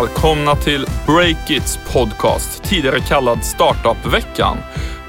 Välkomna 0.00 0.56
till 0.56 0.86
Breakits 1.06 1.78
podcast, 1.92 2.62
tidigare 2.62 3.00
kallad 3.00 3.44
Startup-veckan. 3.44 4.56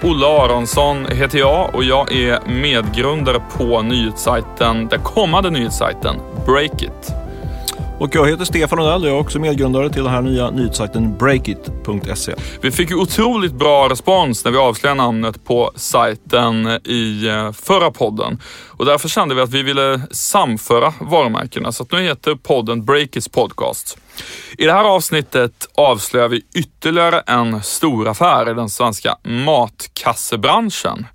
Olle 0.01 0.25
Aronsson 0.25 1.05
heter 1.05 1.39
jag 1.39 1.75
och 1.75 1.83
jag 1.83 2.11
är 2.11 2.39
medgrundare 2.47 3.41
på 3.57 3.81
nyhetssajten, 3.81 4.87
den 4.87 5.01
kommande 5.03 5.49
nyhetssajten 5.49 6.15
Breakit. 6.45 7.22
Och 8.03 8.15
jag 8.15 8.27
heter 8.27 8.45
Stefan 8.45 8.79
Odell 8.79 9.01
och 9.01 9.09
jag 9.09 9.15
är 9.15 9.19
också 9.19 9.39
medgrundare 9.39 9.89
till 9.89 10.03
den 10.03 10.13
här 10.13 10.21
nya 10.21 10.49
nyhetssajten 10.49 11.17
breakit.se. 11.17 12.35
Vi 12.61 12.71
fick 12.71 12.89
ju 12.89 12.95
otroligt 12.95 13.53
bra 13.53 13.89
respons 13.89 14.45
när 14.45 14.51
vi 14.51 14.57
avslöjade 14.57 14.97
namnet 15.01 15.45
på 15.45 15.71
sajten 15.75 16.67
i 16.83 17.27
eh, 17.27 17.51
förra 17.51 17.91
podden. 17.91 18.41
Och 18.67 18.85
därför 18.85 19.09
kände 19.09 19.35
vi 19.35 19.41
att 19.41 19.49
vi 19.49 19.63
ville 19.63 20.01
samföra 20.11 20.93
varumärkena 21.01 21.71
så 21.71 21.83
att 21.83 21.91
nu 21.91 22.01
heter 22.01 22.35
podden 22.35 22.85
Breakits 22.85 23.29
Podcast. 23.29 23.97
I 24.57 24.65
det 24.65 24.73
här 24.73 24.83
avsnittet 24.83 25.69
avslöjar 25.75 26.27
vi 26.27 26.41
ytterligare 26.55 27.19
en 27.19 27.63
stor 27.63 28.07
affär 28.07 28.51
i 28.51 28.53
den 28.53 28.69
svenska 28.69 29.17
matkassebranschen. 29.23 31.05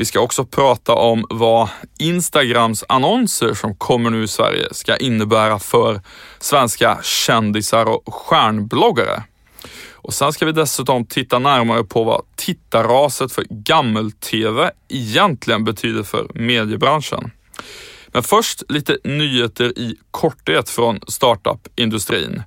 Vi 0.00 0.06
ska 0.06 0.20
också 0.20 0.44
prata 0.44 0.94
om 0.94 1.24
vad 1.30 1.68
Instagrams 1.98 2.84
annonser 2.88 3.54
som 3.54 3.74
kommer 3.74 4.10
nu 4.10 4.22
i 4.22 4.28
Sverige 4.28 4.68
ska 4.70 4.96
innebära 4.96 5.58
för 5.58 6.00
svenska 6.38 6.98
kändisar 7.02 7.86
och 7.86 8.14
stjärnbloggare. 8.14 9.22
Och 9.92 10.14
sen 10.14 10.32
ska 10.32 10.46
vi 10.46 10.52
dessutom 10.52 11.06
titta 11.06 11.38
närmare 11.38 11.84
på 11.84 12.04
vad 12.04 12.22
tittarraset 12.36 13.32
för 13.32 13.44
gammel-tv 13.50 14.70
egentligen 14.88 15.64
betyder 15.64 16.02
för 16.02 16.30
mediebranschen. 16.34 17.30
Men 18.12 18.22
först 18.22 18.62
lite 18.68 18.98
nyheter 19.04 19.78
i 19.78 19.96
korthet 20.10 20.70
från 20.70 21.00
startup-industrin. 21.08 22.42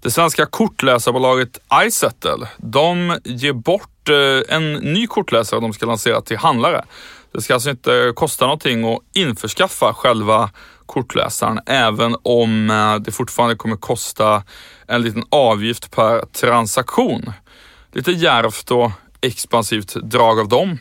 Det 0.00 0.10
svenska 0.10 0.46
kortläsarbolaget 0.46 1.58
iSettle, 1.86 2.48
de 2.56 3.18
ger 3.24 3.52
bort 3.52 4.08
eh, 4.08 4.56
en 4.56 4.72
ny 4.72 5.06
kortläsare 5.06 5.60
de 5.60 5.72
ska 5.72 5.86
lansera 5.86 6.20
till 6.20 6.36
handlare. 6.36 6.84
Det 7.32 7.40
ska 7.40 7.54
alltså 7.54 7.70
inte 7.70 8.12
kosta 8.16 8.44
någonting 8.44 8.94
att 8.94 9.00
införskaffa 9.14 9.94
själva 9.94 10.50
kortläsaren, 10.86 11.60
även 11.66 12.16
om 12.22 12.70
eh, 12.70 12.96
det 12.96 13.12
fortfarande 13.12 13.56
kommer 13.56 13.76
kosta 13.76 14.42
en 14.86 15.02
liten 15.02 15.24
avgift 15.30 15.90
per 15.90 16.24
transaktion. 16.26 17.32
Lite 17.92 18.12
järvt 18.12 18.70
och 18.70 18.90
expansivt 19.20 19.94
drag 19.94 20.40
av 20.40 20.48
dem. 20.48 20.78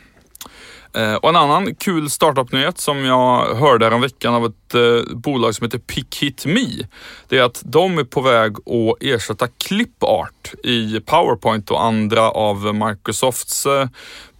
Eh, 0.93 1.13
och 1.13 1.29
en 1.29 1.35
annan 1.35 1.75
kul 1.75 2.09
startup-nyhet 2.09 2.77
som 2.77 3.05
jag 3.05 3.55
hörde 3.55 3.85
häromveckan 3.85 4.17
veckan 4.17 4.33
av 4.33 4.45
ett 4.45 4.73
eh, 4.73 5.15
bolag 5.15 5.55
som 5.55 5.65
heter 5.65 5.79
PickHitMe. 5.79 6.87
Det 7.29 7.37
är 7.37 7.43
att 7.43 7.61
de 7.65 7.97
är 7.97 8.03
på 8.03 8.21
väg 8.21 8.55
att 8.57 9.03
ersätta 9.03 9.47
ClipArt 9.47 10.53
i 10.63 10.99
PowerPoint 10.99 11.71
och 11.71 11.83
andra 11.83 12.31
av 12.31 12.75
Microsofts 12.75 13.65
eh, 13.65 13.87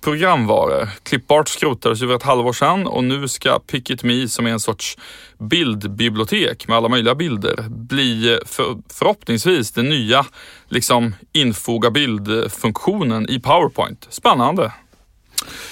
programvaror. 0.02 0.90
ClipArt 1.04 1.48
skrotades 1.48 2.02
ju 2.02 2.08
för 2.08 2.16
ett 2.16 2.24
halvår 2.24 2.54
sedan 2.54 2.88
och 2.88 3.04
nu 3.04 3.28
ska 3.28 3.60
PickHitMe 3.60 4.28
som 4.28 4.46
är 4.48 4.52
en 4.52 4.60
sorts 4.60 4.98
bildbibliotek 5.40 6.68
med 6.68 6.78
alla 6.78 6.90
möjliga 6.90 7.16
bilder 7.16 7.66
bli 7.70 8.34
eh, 8.34 8.38
för, 8.46 8.78
förhoppningsvis 8.90 9.72
den 9.72 9.90
nya 9.90 10.26
liksom 10.70 11.16
infoga 11.34 11.92
bildfunktionen 11.92 13.30
i 13.30 13.40
PowerPoint. 13.40 14.08
Spännande! 14.10 14.72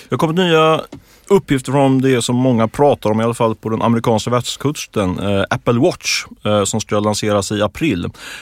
Det 0.10 0.12
har 0.12 0.18
kommit 0.18 0.38
nya 0.38 0.82
uppgifter 1.28 1.72
från 1.72 2.02
det 2.02 2.22
som 2.22 2.36
många 2.36 2.68
pratar 2.68 3.12
om, 3.12 3.22
i 3.22 3.24
alla 3.24 3.34
fall 3.34 3.56
på 3.56 3.70
den 3.70 3.82
amerikanska 3.82 4.32
västkusten, 4.32 5.20
eh, 5.20 5.44
Apple 5.50 5.80
Watch, 5.80 6.26
eh, 6.46 6.64
som 6.64 6.82
ska 6.82 7.00
lanseras 7.00 7.52
i 7.52 7.62
april. 7.62 8.02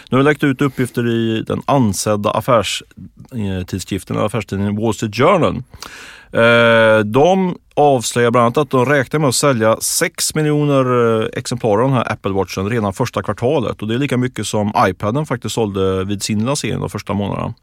Nu 0.09 0.17
har 0.17 0.17
det 0.17 0.23
läckt 0.23 0.43
ut 0.43 0.61
uppgifter 0.61 1.07
i 1.07 1.43
den 1.47 1.61
ansedda 1.65 2.31
affärstidskriften, 2.31 4.17
eh, 4.17 4.23
affärstidningen 4.23 4.75
Wall 4.75 4.93
Street 4.93 5.15
Journal. 5.15 5.63
Eh, 6.33 6.99
de 6.99 7.57
avslöjar 7.75 8.31
bland 8.31 8.45
annat 8.45 8.57
att 8.57 8.69
de 8.69 8.85
räknar 8.85 9.19
med 9.19 9.29
att 9.29 9.35
sälja 9.35 9.77
6 9.81 10.35
miljoner 10.35 11.21
eh, 11.21 11.27
exemplar 11.33 11.71
av 11.71 11.77
den 11.77 11.93
här 11.93 12.11
Apple 12.11 12.31
Watchen 12.31 12.69
redan 12.69 12.93
första 12.93 13.23
kvartalet 13.23 13.81
och 13.81 13.87
det 13.87 13.93
är 13.93 13.97
lika 13.99 14.17
mycket 14.17 14.47
som 14.47 14.73
iPaden 14.87 15.25
faktiskt 15.25 15.55
sålde 15.55 16.03
vid 16.03 16.23
sin 16.23 16.45
lansering 16.45 16.79
de 16.79 16.89
första 16.89 17.13
månaderna. 17.13 17.53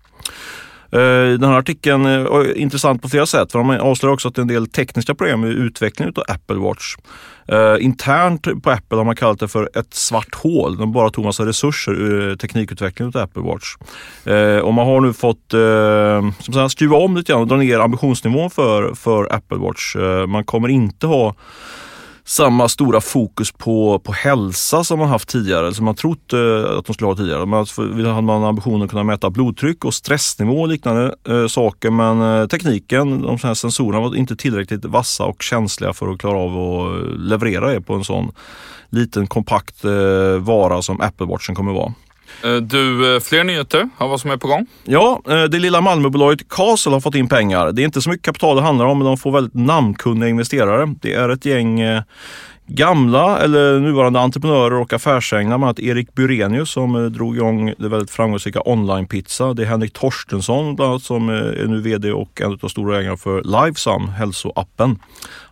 Eh, 0.92 1.38
den 1.38 1.44
här 1.44 1.58
artikeln 1.58 2.06
eh, 2.06 2.12
är 2.12 2.58
intressant 2.58 3.02
på 3.02 3.08
flera 3.08 3.26
sätt 3.26 3.52
för 3.52 3.58
de 3.58 3.70
avslöjar 3.70 4.14
också 4.14 4.28
att 4.28 4.34
det 4.34 4.40
är 4.40 4.42
en 4.42 4.48
del 4.48 4.66
tekniska 4.66 5.14
problem 5.14 5.44
i 5.44 5.48
utvecklingen 5.48 6.14
av 6.16 6.24
Apple 6.28 6.56
Watch. 6.56 6.96
Eh, 7.48 7.84
internt 7.84 8.62
på 8.62 8.70
Apple 8.70 8.98
har 8.98 9.04
man 9.04 9.16
kallat 9.16 9.38
det 9.38 9.48
för 9.48 9.70
ett 9.74 9.94
svart 9.94 10.34
hål. 10.34 10.76
De 10.76 10.92
bara 10.92 11.10
tog 11.10 11.24
massa 11.24 11.46
resurser 11.46 11.92
ur 11.92 12.36
teknikutvecklingen 12.36 13.12
av 13.14 13.22
Apple 13.22 13.42
Watch. 13.42 13.76
Och 14.62 14.74
man 14.74 14.86
har 14.86 15.00
nu 15.00 15.12
fått 15.12 15.50
som 16.44 16.54
sagt, 16.54 16.72
skruva 16.72 16.96
om 16.96 17.16
lite 17.16 17.32
grann 17.32 17.40
och 17.40 17.46
dra 17.46 17.56
ner 17.56 17.78
ambitionsnivån 17.78 18.50
för, 18.50 18.94
för 18.94 19.32
Apple 19.32 19.58
Watch. 19.58 19.96
man 20.28 20.44
kommer 20.44 20.68
inte 20.68 21.06
ha 21.06 21.34
samma 22.30 22.68
stora 22.68 23.00
fokus 23.00 23.52
på, 23.52 23.98
på 23.98 24.12
hälsa 24.12 24.84
som 24.84 24.98
man 24.98 25.08
haft 25.08 25.28
tidigare, 25.28 25.74
som 25.74 25.84
man 25.84 25.94
trott 25.94 26.32
eh, 26.32 26.78
att 26.78 26.84
de 26.84 26.94
skulle 26.94 27.08
ha 27.08 27.16
tidigare. 27.16 27.46
Man 27.46 27.66
hade 28.06 28.22
man 28.22 28.44
ambitionen 28.44 28.82
att 28.82 28.90
kunna 28.90 29.04
mäta 29.04 29.30
blodtryck 29.30 29.84
och 29.84 29.94
stressnivå 29.94 30.60
och 30.60 30.68
liknande 30.68 31.14
eh, 31.28 31.46
saker 31.46 31.90
men 31.90 32.22
eh, 32.22 32.46
tekniken, 32.46 33.22
de 33.22 33.38
här 33.42 33.54
sensorerna 33.54 34.00
var 34.00 34.16
inte 34.16 34.36
tillräckligt 34.36 34.84
vassa 34.84 35.24
och 35.24 35.42
känsliga 35.42 35.92
för 35.92 36.08
att 36.08 36.18
klara 36.18 36.38
av 36.38 36.50
att 36.50 37.02
eh, 37.02 37.08
leverera 37.18 37.72
det 37.72 37.80
på 37.80 37.94
en 37.94 38.04
sån 38.04 38.32
liten 38.90 39.26
kompakt 39.26 39.84
eh, 39.84 40.38
vara 40.38 40.82
som 40.82 41.00
Apple 41.00 41.26
Watchen 41.26 41.54
kommer 41.54 41.72
vara. 41.72 41.94
Eh, 42.44 42.56
du, 42.56 43.14
eh, 43.14 43.20
fler 43.20 43.44
nyheter 43.44 43.88
av 43.98 44.10
vad 44.10 44.20
som 44.20 44.30
är 44.30 44.36
på 44.36 44.48
gång? 44.48 44.66
Ja, 44.84 45.22
eh, 45.28 45.42
det 45.42 45.58
lilla 45.58 45.80
Malmöbolaget 45.80 46.48
Castle 46.48 46.92
har 46.92 47.00
fått 47.00 47.14
in 47.14 47.28
pengar. 47.28 47.72
Det 47.72 47.82
är 47.82 47.84
inte 47.84 48.02
så 48.02 48.10
mycket 48.10 48.24
kapital 48.24 48.56
det 48.56 48.62
handlar 48.62 48.86
om, 48.86 48.98
men 48.98 49.06
de 49.06 49.16
får 49.16 49.32
väldigt 49.32 49.54
namnkunniga 49.54 50.28
investerare. 50.28 50.94
Det 51.00 51.12
är 51.12 51.28
ett 51.28 51.44
gäng 51.44 51.80
gamla 52.70 53.38
eller 53.38 53.80
nuvarande 53.80 54.20
entreprenörer 54.20 54.74
och 54.74 54.92
affärsänglar, 54.92 55.58
bland 55.58 55.64
annat 55.64 55.78
Erik 55.80 56.14
Burenius 56.14 56.70
som 56.70 56.96
eh, 56.96 57.02
drog 57.02 57.36
igång 57.36 57.74
det 57.78 57.88
väldigt 57.88 58.10
framgångsrika 58.10 58.60
online-pizza. 58.64 59.54
Det 59.54 59.62
är 59.62 59.66
Henrik 59.66 59.92
Torstensson 59.92 60.76
bland 60.76 60.90
annat 60.90 61.02
som 61.02 61.28
eh, 61.28 61.34
är 61.34 61.66
nu 61.66 61.80
VD 61.80 62.12
och 62.12 62.40
en 62.40 62.58
av 62.62 62.68
stora 62.68 62.98
ägarna 62.98 63.16
för 63.16 63.42
Livesum, 63.42 64.08
hälsoappen. 64.08 64.98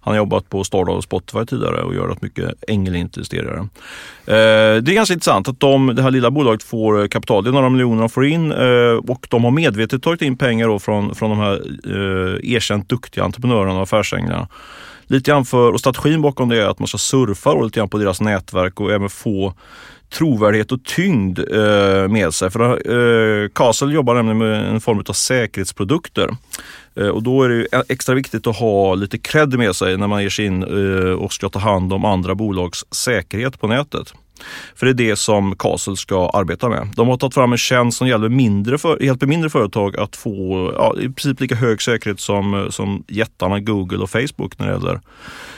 Han 0.01 0.13
har 0.13 0.17
jobbat 0.17 0.49
på 0.49 0.65
Stardoll 0.65 0.97
och 0.97 1.05
Spotify 1.05 1.47
tidigare 1.47 1.83
och 1.83 1.95
gör 1.95 2.09
rätt 2.09 2.23
mycket 2.23 2.65
ängelinvesterare. 2.69 3.59
Eh, 3.59 4.83
det 4.83 4.93
är 4.93 4.95
ganska 4.95 5.15
intressant 5.15 5.49
att 5.49 5.61
de, 5.61 5.95
det 5.95 6.03
här 6.03 6.11
lilla 6.11 6.31
bolaget 6.31 6.63
får 6.63 7.09
kapital. 7.09 7.45
Det 7.45 7.51
är 7.51 7.53
några 7.53 7.69
miljoner 7.69 8.01
de 8.01 8.09
får 8.09 8.27
in 8.27 8.53
och 8.99 9.27
de 9.31 9.45
har 9.45 9.51
medvetet 9.51 10.03
tagit 10.03 10.23
in 10.23 10.37
pengar 10.37 10.79
från, 10.79 11.15
från 11.15 11.31
de 11.31 11.39
här 11.39 11.61
erkänt 12.45 12.89
duktiga 12.89 13.25
entreprenörerna 13.25 13.77
och 13.77 13.83
affärsänglarna. 13.83 14.49
Lite 15.11 15.31
grann 15.31 15.45
för, 15.45 15.73
och 15.73 15.81
strategin 15.81 16.23
bakom 16.23 16.49
det 16.49 16.63
är 16.63 16.67
att 16.67 16.79
man 16.79 16.89
ska 16.89 16.99
surfa 16.99 17.55
lite 17.55 17.81
grann 17.81 17.89
på 17.89 17.99
deras 17.99 18.21
nätverk 18.21 18.81
och 18.81 18.93
även 18.93 19.09
få 19.09 19.55
trovärdighet 20.11 20.73
och 20.73 20.85
tyngd 20.85 21.39
eh, 21.39 22.09
med 22.09 22.35
sig. 22.35 22.51
För 22.51 22.93
eh, 23.43 23.49
Castle 23.49 23.93
jobbar 23.93 24.15
nämligen 24.15 24.39
med 24.39 24.69
en 24.69 24.81
form 24.81 25.05
av 25.09 25.13
säkerhetsprodukter. 25.13 26.37
Eh, 26.97 27.09
och 27.09 27.23
då 27.23 27.43
är 27.43 27.49
det 27.49 27.85
extra 27.89 28.15
viktigt 28.15 28.47
att 28.47 28.57
ha 28.57 28.95
lite 28.95 29.19
cred 29.19 29.59
med 29.59 29.77
sig 29.77 29.97
när 29.97 30.07
man 30.07 30.23
ger 30.23 30.31
sig 30.31 30.45
in 30.45 30.63
eh, 30.63 31.13
och 31.13 31.33
ska 31.33 31.49
ta 31.49 31.59
hand 31.59 31.93
om 31.93 32.05
andra 32.05 32.35
bolags 32.35 32.85
säkerhet 32.91 33.61
på 33.61 33.67
nätet. 33.67 34.15
För 34.75 34.87
det 34.87 34.93
är 34.93 35.09
det 35.09 35.17
som 35.17 35.57
Castle 35.57 35.97
ska 35.97 36.29
arbeta 36.29 36.69
med. 36.69 36.89
De 36.97 37.09
har 37.09 37.17
tagit 37.17 37.35
fram 37.35 37.53
en 37.53 37.59
tjänst 37.59 37.99
som 37.99 38.09
hjälper 38.09 38.29
mindre, 38.29 38.79
för, 38.79 39.03
hjälper 39.03 39.27
mindre 39.27 39.51
företag 39.51 39.97
att 39.97 40.17
få 40.17 40.73
ja, 40.77 40.95
i 41.01 41.09
princip 41.09 41.41
lika 41.41 41.55
hög 41.55 41.83
säkerhet 41.83 42.21
som, 42.21 42.55
eh, 42.55 42.69
som 42.69 43.05
jättarna 43.09 43.61
Google 43.61 43.99
och 43.99 44.11
Facebook 44.11 44.59
när 44.59 44.67
det 44.67 44.73
gäller 44.73 45.01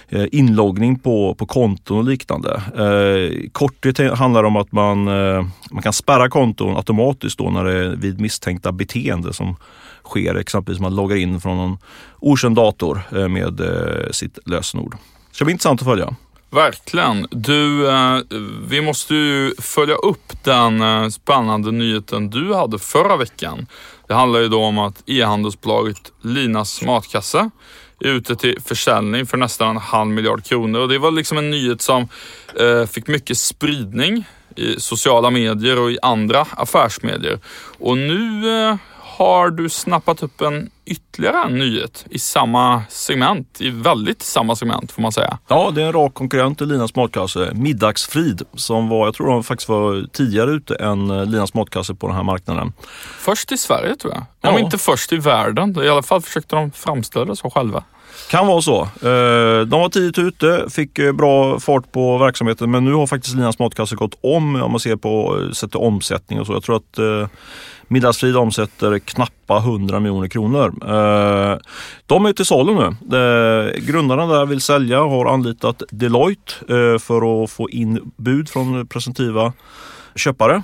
eh, 0.08 0.26
inloggning 0.32 0.98
på, 0.98 1.34
på 1.34 1.46
konton 1.46 1.98
och 1.98 2.04
liknande. 2.04 2.62
Eh, 2.76 3.50
korthet 3.52 4.18
handlar 4.18 4.44
om 4.44 4.56
att 4.56 4.72
man, 4.72 5.08
eh, 5.08 5.46
man 5.70 5.82
kan 5.82 5.92
spärra 5.92 6.28
konton 6.28 6.76
automatiskt 6.76 7.38
då 7.38 7.50
när 7.50 7.64
det 7.64 7.72
är 7.72 7.96
vid 7.96 8.20
misstänkta 8.20 8.72
beteende 8.72 9.32
som 9.32 9.56
sker. 10.04 10.34
Exempelvis 10.34 10.80
man 10.80 10.94
loggar 10.94 11.16
in 11.16 11.40
från 11.40 11.58
en 11.58 11.78
okänd 12.18 12.56
dator 12.56 13.02
eh, 13.16 13.28
med 13.28 13.60
eh, 13.60 14.10
sitt 14.10 14.38
lösenord. 14.46 14.96
Det 15.30 15.36
ska 15.36 15.44
bli 15.44 15.52
intressant 15.52 15.80
att 15.80 15.88
följa. 15.88 16.16
Verkligen. 16.50 17.26
Du, 17.30 17.88
eh, 17.88 18.20
vi 18.68 18.80
måste 18.80 19.14
ju 19.14 19.54
följa 19.58 19.94
upp 19.94 20.44
den 20.44 20.80
eh, 20.80 21.08
spännande 21.08 21.72
nyheten 21.72 22.30
du 22.30 22.54
hade 22.54 22.78
förra 22.78 23.16
veckan. 23.16 23.66
Det 24.08 24.14
handlar 24.14 24.40
ju 24.40 24.48
då 24.48 24.64
om 24.64 24.78
att 24.78 25.02
e-handelsbolaget 25.06 26.12
Linas 26.22 26.82
matkasse 26.82 27.50
är 28.00 28.08
ute 28.08 28.36
till 28.36 28.60
försäljning 28.64 29.26
för 29.26 29.36
nästan 29.36 29.70
en 29.70 29.76
halv 29.76 30.10
miljard 30.10 30.44
kronor 30.44 30.80
och 30.80 30.88
det 30.88 30.98
var 30.98 31.10
liksom 31.10 31.38
en 31.38 31.50
nyhet 31.50 31.82
som 31.82 32.08
eh, 32.60 32.86
fick 32.86 33.06
mycket 33.06 33.38
spridning 33.38 34.24
i 34.56 34.80
sociala 34.80 35.30
medier 35.30 35.78
och 35.78 35.90
i 35.90 35.98
andra 36.02 36.46
affärsmedier. 36.50 37.38
Och 37.78 37.98
nu 37.98 38.42
har 39.16 39.50
du 39.50 39.68
snappat 39.68 40.22
upp 40.22 40.40
en 40.40 40.70
ytterligare 40.84 41.44
en 41.46 41.58
nyhet 41.58 42.06
i 42.10 42.18
samma 42.18 42.82
segment, 42.88 43.60
i 43.60 43.70
väldigt 43.70 44.22
samma 44.22 44.56
segment 44.56 44.92
får 44.92 45.02
man 45.02 45.12
säga. 45.12 45.38
Ja, 45.48 45.70
det 45.74 45.82
är 45.82 45.86
en 45.86 45.92
rak 45.92 46.14
konkurrent 46.14 46.58
till 46.58 46.68
Linas 46.68 46.94
matkasse, 46.94 47.50
Middagsfrid, 47.54 48.42
som 48.54 48.88
var, 48.88 49.06
jag 49.06 49.14
tror 49.14 49.30
de 49.30 49.44
faktiskt 49.44 49.68
var 49.68 50.06
tidigare 50.12 50.50
ute 50.50 50.74
än 50.74 51.10
eh, 51.10 51.26
Linas 51.26 51.54
matkasse 51.54 51.94
på 51.94 52.06
den 52.06 52.16
här 52.16 52.22
marknaden. 52.22 52.72
Först 53.18 53.52
i 53.52 53.56
Sverige 53.56 53.96
tror 53.96 54.14
jag. 54.14 54.24
Ja. 54.40 54.50
Om 54.50 54.58
inte 54.58 54.78
först 54.78 55.12
i 55.12 55.16
världen. 55.16 55.84
I 55.84 55.88
alla 55.88 56.02
fall 56.02 56.20
försökte 56.20 56.56
de 56.56 56.70
framställa 56.70 57.24
det 57.24 57.36
så 57.36 57.50
själva. 57.50 57.84
Kan 58.30 58.46
vara 58.46 58.62
så. 58.62 58.82
Eh, 58.82 59.66
de 59.66 59.80
var 59.80 59.88
tidigt 59.88 60.18
ute, 60.18 60.66
fick 60.70 60.98
eh, 60.98 61.12
bra 61.12 61.60
fart 61.60 61.92
på 61.92 62.18
verksamheten 62.18 62.70
men 62.70 62.84
nu 62.84 62.92
har 62.92 63.06
faktiskt 63.06 63.34
Linas 63.34 63.58
matkasse 63.58 63.96
gått 63.96 64.18
om 64.20 64.62
om 64.62 64.70
man 64.70 64.80
ser 64.80 64.96
på 64.96 65.40
eh, 65.40 65.50
sätt 65.50 65.70
till 65.70 65.80
omsättning 65.80 66.40
och 66.40 66.46
så. 66.46 66.52
Jag 66.52 66.62
tror 66.62 66.76
att 66.76 67.28
Middagsfrid 67.88 68.36
omsätter 68.36 68.98
knappa 68.98 69.58
100 69.58 70.00
miljoner 70.00 70.28
kronor. 70.28 70.74
De 72.06 72.26
är 72.26 72.32
till 72.32 72.44
salu 72.44 72.74
nu. 72.74 72.96
Grundarna 73.78 74.26
där 74.26 74.46
vill 74.46 74.60
sälja 74.60 75.02
och 75.02 75.10
har 75.10 75.26
anlitat 75.26 75.82
Deloitte 75.90 76.52
för 77.00 77.44
att 77.44 77.50
få 77.50 77.70
in 77.70 78.12
bud 78.16 78.48
från 78.48 78.86
presumtiva 78.86 79.52
köpare. 80.14 80.62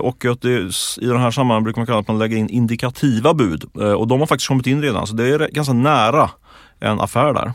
Och 0.00 0.24
att 0.24 0.42
det, 0.42 0.48
i 1.00 1.06
den 1.06 1.20
här 1.20 1.30
sammanhanget 1.30 1.64
brukar 1.64 1.80
man 1.80 1.86
kalla 1.86 1.98
att 1.98 2.08
man 2.08 2.18
lägger 2.18 2.36
in 2.36 2.48
indikativa 2.48 3.34
bud. 3.34 3.64
Och 3.96 4.08
de 4.08 4.20
har 4.20 4.26
faktiskt 4.26 4.48
kommit 4.48 4.66
in 4.66 4.82
redan 4.82 5.06
så 5.06 5.14
det 5.14 5.28
är 5.28 5.48
ganska 5.52 5.72
nära 5.72 6.30
en 6.80 7.00
affär 7.00 7.32
där. 7.34 7.52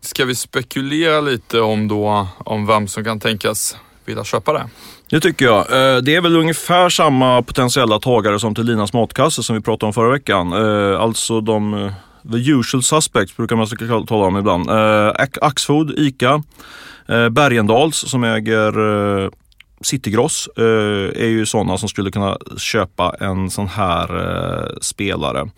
Ska 0.00 0.24
vi 0.24 0.34
spekulera 0.34 1.20
lite 1.20 1.60
om, 1.60 1.88
då, 1.88 2.28
om 2.38 2.66
vem 2.66 2.88
som 2.88 3.04
kan 3.04 3.20
tänkas 3.20 3.76
vilja 4.04 4.24
köpa 4.24 4.52
det? 4.52 4.66
Det 5.10 5.20
tycker 5.20 5.44
jag. 5.44 5.58
Eh, 5.58 6.02
Det 6.02 6.14
är 6.16 6.20
väl 6.20 6.36
ungefär 6.36 6.88
samma 6.88 7.42
potentiella 7.42 7.98
tagare 8.00 8.38
som 8.38 8.54
till 8.54 8.64
Linas 8.64 8.92
matkasse 8.92 9.42
som 9.42 9.56
vi 9.56 9.62
pratade 9.62 9.86
om 9.86 9.92
förra 9.92 10.10
veckan. 10.12 10.52
Eh, 10.52 11.00
Alltså 11.00 11.40
de 11.40 11.74
eh, 11.74 11.92
the 12.32 12.50
usual 12.50 12.82
suspects 12.82 13.36
brukar 13.36 13.56
man 13.56 14.06
tala 14.06 14.26
om 14.26 14.36
ibland. 14.36 14.70
Axfood, 15.40 15.90
ICA, 15.98 16.42
Bergendals 17.30 17.96
som 18.10 18.24
äger 18.24 18.72
Citygross 19.80 20.48
eh, 20.56 21.22
är 21.22 21.28
ju 21.28 21.46
sådana 21.46 21.78
som 21.78 21.88
skulle 21.88 22.10
kunna 22.10 22.38
köpa 22.58 23.14
en 23.20 23.50
sån 23.50 23.68
här 23.68 24.16
eh, 24.16 24.76
spelare. 24.80 25.50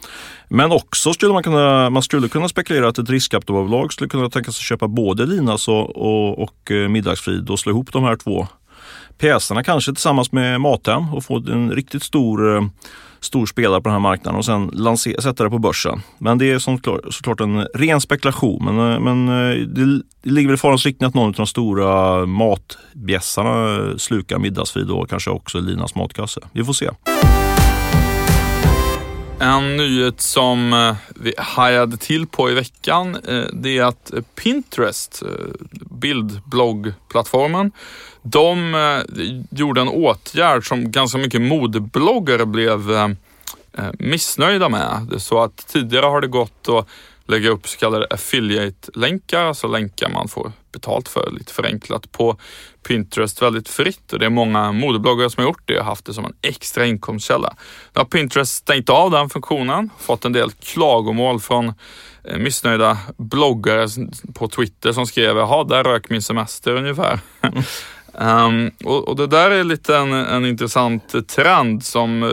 Men 0.48 0.72
också 0.72 1.12
skulle 1.12 1.32
man 1.32 1.42
kunna, 1.42 1.90
man 1.90 2.02
skulle 2.02 2.28
kunna 2.28 2.48
spekulera 2.48 2.88
att 2.88 2.98
ett 2.98 3.10
riskkapitalbolag 3.10 3.92
skulle 3.92 4.10
kunna 4.10 4.30
tänka 4.30 4.52
sig 4.52 4.62
köpa 4.62 4.88
både 4.88 5.26
Linas 5.26 5.68
och, 5.68 5.96
och, 5.96 6.42
och 6.42 6.70
eh, 6.70 6.88
Middagsfrid 6.88 7.50
och 7.50 7.58
slå 7.58 7.72
ihop 7.72 7.92
de 7.92 8.04
här 8.04 8.16
två 8.16 8.46
pjäserna 9.18 9.62
kanske 9.64 9.92
tillsammans 9.92 10.32
med 10.32 10.60
Mathem 10.60 11.14
och 11.14 11.24
få 11.24 11.36
en 11.36 11.70
riktigt 11.70 12.02
stor, 12.02 12.56
eh, 12.56 12.62
stor 13.20 13.46
spelare 13.46 13.80
på 13.80 13.88
den 13.88 13.92
här 13.92 14.00
marknaden 14.00 14.38
och 14.38 14.44
sen 14.44 14.70
lanser, 14.72 15.20
sätta 15.20 15.44
det 15.44 15.50
på 15.50 15.58
börsen. 15.58 16.02
Men 16.18 16.38
det 16.38 16.50
är 16.50 16.58
som 16.58 16.80
såklart 17.10 17.40
en 17.40 17.66
ren 17.74 18.00
spekulation. 18.00 18.64
Men, 18.64 18.92
eh, 18.92 19.00
men 19.00 19.28
eh, 19.28 19.66
det, 19.66 20.02
det 20.22 20.30
ligger 20.30 20.48
väl 20.48 20.54
i 20.54 20.58
farans 20.58 20.86
riktning 20.86 21.08
att 21.08 21.14
någon 21.14 21.28
av 21.28 21.32
de 21.32 21.46
stora 21.46 22.26
matbjässarna 22.26 23.76
eh, 23.76 23.96
slukar 23.96 24.38
Middagsfrid 24.38 24.90
och 24.90 25.10
kanske 25.10 25.30
också 25.30 25.60
Linas 25.60 25.94
matkasse. 25.94 26.40
Vi 26.52 26.64
får 26.64 26.72
se. 26.72 26.90
En 29.40 29.76
nyhet 29.76 30.20
som 30.20 30.94
vi 31.14 31.34
hajade 31.38 31.96
till 31.96 32.26
på 32.26 32.50
i 32.50 32.54
veckan, 32.54 33.16
det 33.52 33.78
är 33.78 33.84
att 33.84 34.12
Pinterest, 34.34 35.22
bildbloggplattformen, 35.90 37.72
de 38.30 38.74
eh, 38.74 39.16
gjorde 39.58 39.80
en 39.80 39.88
åtgärd 39.88 40.68
som 40.68 40.90
ganska 40.90 41.18
mycket 41.18 41.40
modebloggare 41.40 42.46
blev 42.46 42.92
eh, 42.92 43.08
eh, 43.78 43.90
missnöjda 43.98 44.68
med. 44.68 45.14
Så 45.18 45.42
att 45.42 45.66
tidigare 45.66 46.06
har 46.06 46.20
det 46.20 46.28
gått 46.28 46.68
att 46.68 46.88
lägga 47.26 47.50
upp 47.50 47.68
så 47.68 47.78
kallade 47.78 48.06
affiliate-länkar, 48.10 49.44
alltså 49.44 49.68
länkar 49.68 50.08
man 50.08 50.28
får 50.28 50.52
betalt 50.72 51.08
för, 51.08 51.30
lite 51.30 51.52
förenklat, 51.52 52.12
på 52.12 52.36
Pinterest 52.86 53.42
väldigt 53.42 53.68
fritt 53.68 54.12
och 54.12 54.18
det 54.18 54.26
är 54.26 54.30
många 54.30 54.72
modebloggare 54.72 55.30
som 55.30 55.42
har 55.42 55.48
gjort 55.48 55.62
det 55.64 55.78
och 55.78 55.84
haft 55.84 56.04
det 56.04 56.14
som 56.14 56.24
en 56.24 56.34
extra 56.42 56.86
inkomstkälla. 56.86 57.54
Nu 57.94 57.98
har 57.98 58.04
Pinterest 58.04 58.54
stängt 58.54 58.88
av 58.88 59.10
den 59.10 59.30
funktionen, 59.30 59.90
fått 59.98 60.24
en 60.24 60.32
del 60.32 60.50
klagomål 60.50 61.40
från 61.40 61.72
missnöjda 62.36 62.98
bloggare 63.16 63.88
på 64.34 64.48
Twitter 64.48 64.92
som 64.92 65.06
skrev, 65.06 65.36
jaha, 65.36 65.64
där 65.64 65.84
rök 65.84 66.10
min 66.10 66.22
semester 66.22 66.76
ungefär. 66.76 67.20
Um, 68.20 68.70
och, 68.84 69.08
och 69.08 69.16
det 69.16 69.26
där 69.26 69.50
är 69.50 69.64
lite 69.64 69.96
en, 69.96 70.12
en 70.12 70.46
intressant 70.46 71.28
trend 71.28 71.84
som 71.84 72.22
eh, 72.22 72.30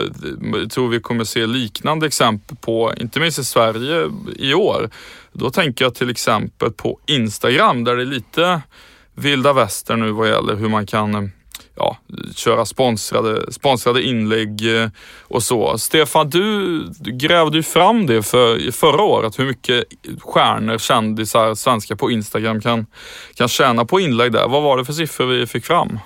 jag 0.60 0.70
tror 0.70 0.88
vi 0.88 1.00
kommer 1.00 1.24
se 1.24 1.46
liknande 1.46 2.06
exempel 2.06 2.56
på, 2.56 2.92
inte 2.96 3.20
minst 3.20 3.38
i 3.38 3.44
Sverige 3.44 4.10
i 4.36 4.54
år. 4.54 4.90
Då 5.32 5.50
tänker 5.50 5.84
jag 5.84 5.94
till 5.94 6.10
exempel 6.10 6.72
på 6.72 6.98
Instagram 7.06 7.84
där 7.84 7.96
det 7.96 8.02
är 8.02 8.06
lite 8.06 8.62
vilda 9.14 9.52
väster 9.52 9.96
nu 9.96 10.10
vad 10.10 10.28
gäller 10.28 10.54
hur 10.54 10.68
man 10.68 10.86
kan 10.86 11.14
eh, 11.14 11.28
ja, 11.76 11.96
köra 12.34 12.64
sponsrade, 12.64 13.52
sponsrade 13.52 14.02
inlägg 14.02 14.76
eh, 14.82 14.88
och 15.22 15.42
så. 15.42 15.78
Stefan, 15.78 16.30
du 16.30 16.84
grävde 17.00 17.56
ju 17.56 17.62
fram 17.62 18.06
det 18.06 18.22
för, 18.22 18.72
förra 18.72 19.02
året, 19.02 19.38
hur 19.38 19.46
mycket 19.46 19.84
stjärnor, 20.20 20.78
kändisar, 20.78 21.54
svenskar 21.54 21.94
på 21.94 22.10
Instagram 22.10 22.60
kan, 22.60 22.86
kan 23.34 23.48
tjäna 23.48 23.84
på 23.84 24.00
inlägg 24.00 24.32
där. 24.32 24.48
Vad 24.48 24.62
var 24.62 24.76
det 24.76 24.84
för 24.84 24.92
siffror 24.92 25.26
vi 25.26 25.46
fick 25.46 25.64
fram? 25.64 25.98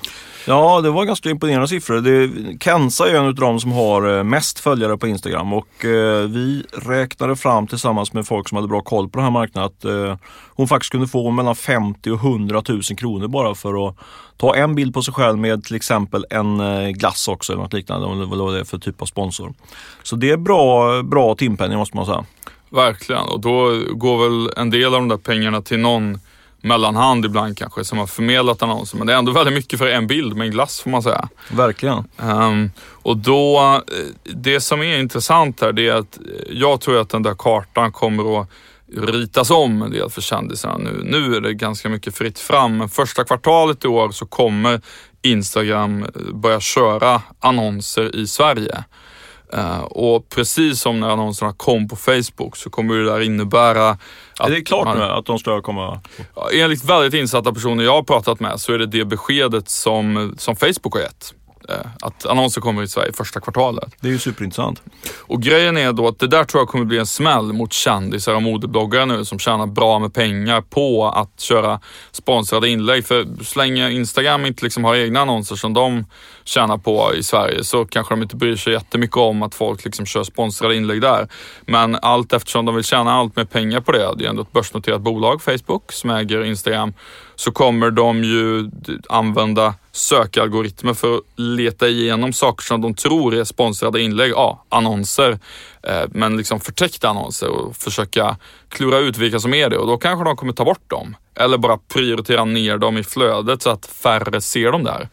Ja, 0.46 0.80
det 0.80 0.90
var 0.90 1.04
ganska 1.04 1.30
imponerande 1.30 1.68
siffror. 1.68 2.00
Det, 2.00 2.30
Kenza 2.60 3.10
är 3.10 3.14
en 3.14 3.26
av 3.26 3.34
de 3.34 3.60
som 3.60 3.72
har 3.72 4.18
eh, 4.18 4.24
mest 4.24 4.58
följare 4.58 4.96
på 4.96 5.08
Instagram 5.08 5.52
och 5.52 5.84
eh, 5.84 6.28
vi 6.28 6.64
räknade 6.72 7.36
fram 7.36 7.66
tillsammans 7.66 8.12
med 8.12 8.26
folk 8.26 8.48
som 8.48 8.56
hade 8.56 8.68
bra 8.68 8.80
koll 8.80 9.08
på 9.08 9.18
den 9.18 9.24
här 9.24 9.30
marknaden 9.30 9.66
att 9.66 9.84
eh, 9.84 10.16
hon 10.48 10.68
faktiskt 10.68 10.92
kunde 10.92 11.06
få 11.06 11.30
mellan 11.30 11.56
50 11.56 12.10
och 12.10 12.18
100 12.18 12.62
000 12.68 12.82
kronor 12.82 13.28
bara 13.28 13.54
för 13.54 13.88
att 13.88 13.96
ta 14.36 14.56
en 14.56 14.74
bild 14.74 14.94
på 14.94 15.02
sig 15.02 15.14
själv 15.14 15.38
med 15.38 15.64
till 15.64 15.76
exempel 15.76 16.26
en 16.30 16.60
eh, 16.60 16.88
glass 16.88 17.28
också 17.28 17.52
eller 17.52 17.62
något 17.62 17.72
liknande. 17.72 18.26
Vad 18.36 18.54
det 18.54 18.60
är 18.60 18.64
för 18.64 18.78
typ 18.78 19.02
av 19.02 19.06
sponsor. 19.06 19.54
Så 20.02 20.16
det 20.16 20.30
är 20.30 20.36
bra, 20.36 21.02
bra 21.02 21.34
timpenning 21.34 21.78
måste 21.78 21.96
man 21.96 22.06
säga. 22.06 22.24
Verkligen, 22.70 23.22
och 23.22 23.40
då 23.40 23.82
går 23.90 24.28
väl 24.28 24.52
en 24.56 24.70
del 24.70 24.84
av 24.84 24.92
de 24.92 25.08
där 25.08 25.16
pengarna 25.16 25.62
till 25.62 25.78
någon 25.78 26.18
mellanhand 26.62 27.24
ibland 27.24 27.58
kanske 27.58 27.84
som 27.84 27.98
har 27.98 28.06
förmedlat 28.06 28.62
annonsen. 28.62 28.98
Men 28.98 29.06
det 29.06 29.12
är 29.12 29.18
ändå 29.18 29.32
väldigt 29.32 29.54
mycket 29.54 29.78
för 29.78 29.86
en 29.86 30.06
bild 30.06 30.36
med 30.36 30.44
en 30.44 30.50
glass 30.50 30.80
får 30.80 30.90
man 30.90 31.02
säga. 31.02 31.28
Verkligen. 31.50 32.04
Um, 32.16 32.70
och 33.02 33.16
då, 33.16 33.58
eh, 33.58 34.32
det 34.34 34.60
som 34.60 34.80
är 34.80 34.98
intressant 34.98 35.60
här 35.60 35.72
det 35.72 35.88
är 35.88 35.94
att 35.94 36.18
jag 36.50 36.80
tror 36.80 37.00
att 37.00 37.08
den 37.08 37.22
där 37.22 37.34
kartan 37.38 37.92
kommer 37.92 38.40
att 38.40 38.48
ritas 38.96 39.50
om 39.50 39.82
en 39.82 39.90
del 39.90 40.10
för 40.10 40.20
kändisarna 40.20 40.78
nu. 40.78 41.00
Nu 41.04 41.36
är 41.36 41.40
det 41.40 41.54
ganska 41.54 41.88
mycket 41.88 42.16
fritt 42.16 42.38
fram. 42.38 42.76
Men 42.76 42.88
första 42.88 43.24
kvartalet 43.24 43.84
i 43.84 43.88
år 43.88 44.10
så 44.10 44.26
kommer 44.26 44.80
Instagram 45.22 46.06
börja 46.32 46.60
köra 46.60 47.22
annonser 47.40 48.16
i 48.16 48.26
Sverige. 48.26 48.84
Uh, 49.54 49.80
och 49.80 50.28
precis 50.28 50.80
som 50.80 51.00
när 51.00 51.08
annonserna 51.08 51.52
kom 51.52 51.88
på 51.88 51.96
Facebook 51.96 52.56
så 52.56 52.70
kommer 52.70 52.94
det 52.94 53.04
där 53.04 53.20
innebära 53.20 53.88
att 54.38 54.48
är 54.48 54.50
det 54.50 54.60
klart 54.60 54.84
man, 54.84 54.98
nu 54.98 55.04
att 55.04 55.26
de 55.26 55.38
ska 55.38 55.62
komma? 55.62 56.00
Enligt 56.52 56.84
väldigt 56.84 57.14
insatta 57.14 57.52
personer 57.52 57.84
jag 57.84 57.92
har 57.92 58.02
pratat 58.02 58.40
med 58.40 58.60
så 58.60 58.72
är 58.72 58.78
det 58.78 58.86
det 58.86 59.04
beskedet 59.04 59.68
som, 59.68 60.34
som 60.38 60.56
Facebook 60.56 60.94
har 60.94 61.00
gett. 61.00 61.34
Eh, 61.70 61.86
Att 62.00 62.26
annonser 62.26 62.60
kommer 62.60 62.82
i 62.82 62.88
Sverige 62.88 63.12
första 63.12 63.40
kvartalet. 63.40 63.94
Det 64.00 64.08
är 64.08 64.12
ju 64.12 64.18
superintressant. 64.18 64.82
Och 65.18 65.42
grejen 65.42 65.76
är 65.76 65.92
då 65.92 66.08
att 66.08 66.18
det 66.18 66.26
där 66.26 66.44
tror 66.44 66.60
jag 66.60 66.68
kommer 66.68 66.84
bli 66.84 66.98
en 66.98 67.06
smäll 67.06 67.52
mot 67.52 67.72
kändisar 67.72 68.34
och 68.34 68.42
modebloggare 68.42 69.06
nu 69.06 69.24
som 69.24 69.38
tjänar 69.38 69.66
bra 69.66 69.98
med 69.98 70.14
pengar 70.14 70.60
på 70.60 71.08
att 71.08 71.40
köra 71.40 71.80
sponsrade 72.12 72.68
inlägg. 72.68 73.06
För 73.06 73.26
så 73.44 73.58
länge 73.58 73.90
Instagram 73.90 74.46
inte 74.46 74.64
liksom 74.64 74.84
har 74.84 74.96
egna 74.96 75.20
annonser 75.20 75.56
som 75.56 75.74
de 75.74 76.04
tjänar 76.44 76.78
på 76.78 77.14
i 77.14 77.22
Sverige 77.22 77.64
så 77.64 77.84
kanske 77.84 78.14
de 78.14 78.22
inte 78.22 78.36
bryr 78.36 78.56
sig 78.56 78.72
jättemycket 78.72 79.16
om 79.16 79.42
att 79.42 79.54
folk 79.54 79.84
liksom 79.84 80.06
kör 80.06 80.24
sponsrade 80.24 80.76
inlägg 80.76 81.00
där. 81.00 81.28
Men 81.66 81.98
allt 82.02 82.32
eftersom 82.32 82.66
de 82.66 82.74
vill 82.74 82.84
tjäna 82.84 83.12
allt 83.12 83.36
mer 83.36 83.44
pengar 83.44 83.80
på 83.80 83.92
det, 83.92 84.14
det 84.16 84.24
är 84.24 84.28
ändå 84.28 84.42
ett 84.42 84.52
börsnoterat 84.52 85.00
bolag, 85.00 85.42
Facebook, 85.42 85.92
som 85.92 86.10
äger 86.10 86.44
Instagram, 86.44 86.94
så 87.36 87.52
kommer 87.52 87.90
de 87.90 88.24
ju 88.24 88.70
använda 89.08 89.74
sökalgoritmer 89.92 90.94
för 90.94 91.16
att 91.16 91.22
leta 91.36 91.88
igenom 91.88 92.32
saker 92.32 92.64
som 92.64 92.80
de 92.80 92.94
tror 92.94 93.34
är 93.34 93.44
sponsrade 93.44 94.00
inlägg, 94.02 94.30
ja, 94.30 94.64
annonser, 94.68 95.38
eh, 95.82 96.02
men 96.08 96.36
liksom 96.36 96.60
förtäckta 96.60 97.08
annonser 97.08 97.48
och 97.48 97.76
försöka 97.76 98.36
klura 98.68 98.98
ut 98.98 99.16
vilka 99.16 99.40
som 99.40 99.54
är 99.54 99.70
det 99.70 99.78
och 99.78 99.86
då 99.86 99.96
kanske 99.96 100.24
de 100.24 100.36
kommer 100.36 100.52
ta 100.52 100.64
bort 100.64 100.90
dem. 100.90 101.16
Eller 101.34 101.58
bara 101.58 101.78
prioritera 101.78 102.44
ner 102.44 102.78
dem 102.78 102.98
i 102.98 103.04
flödet 103.04 103.62
så 103.62 103.70
att 103.70 103.86
färre 103.86 104.40
ser 104.40 104.72
dem 104.72 104.84
där. 104.84 105.08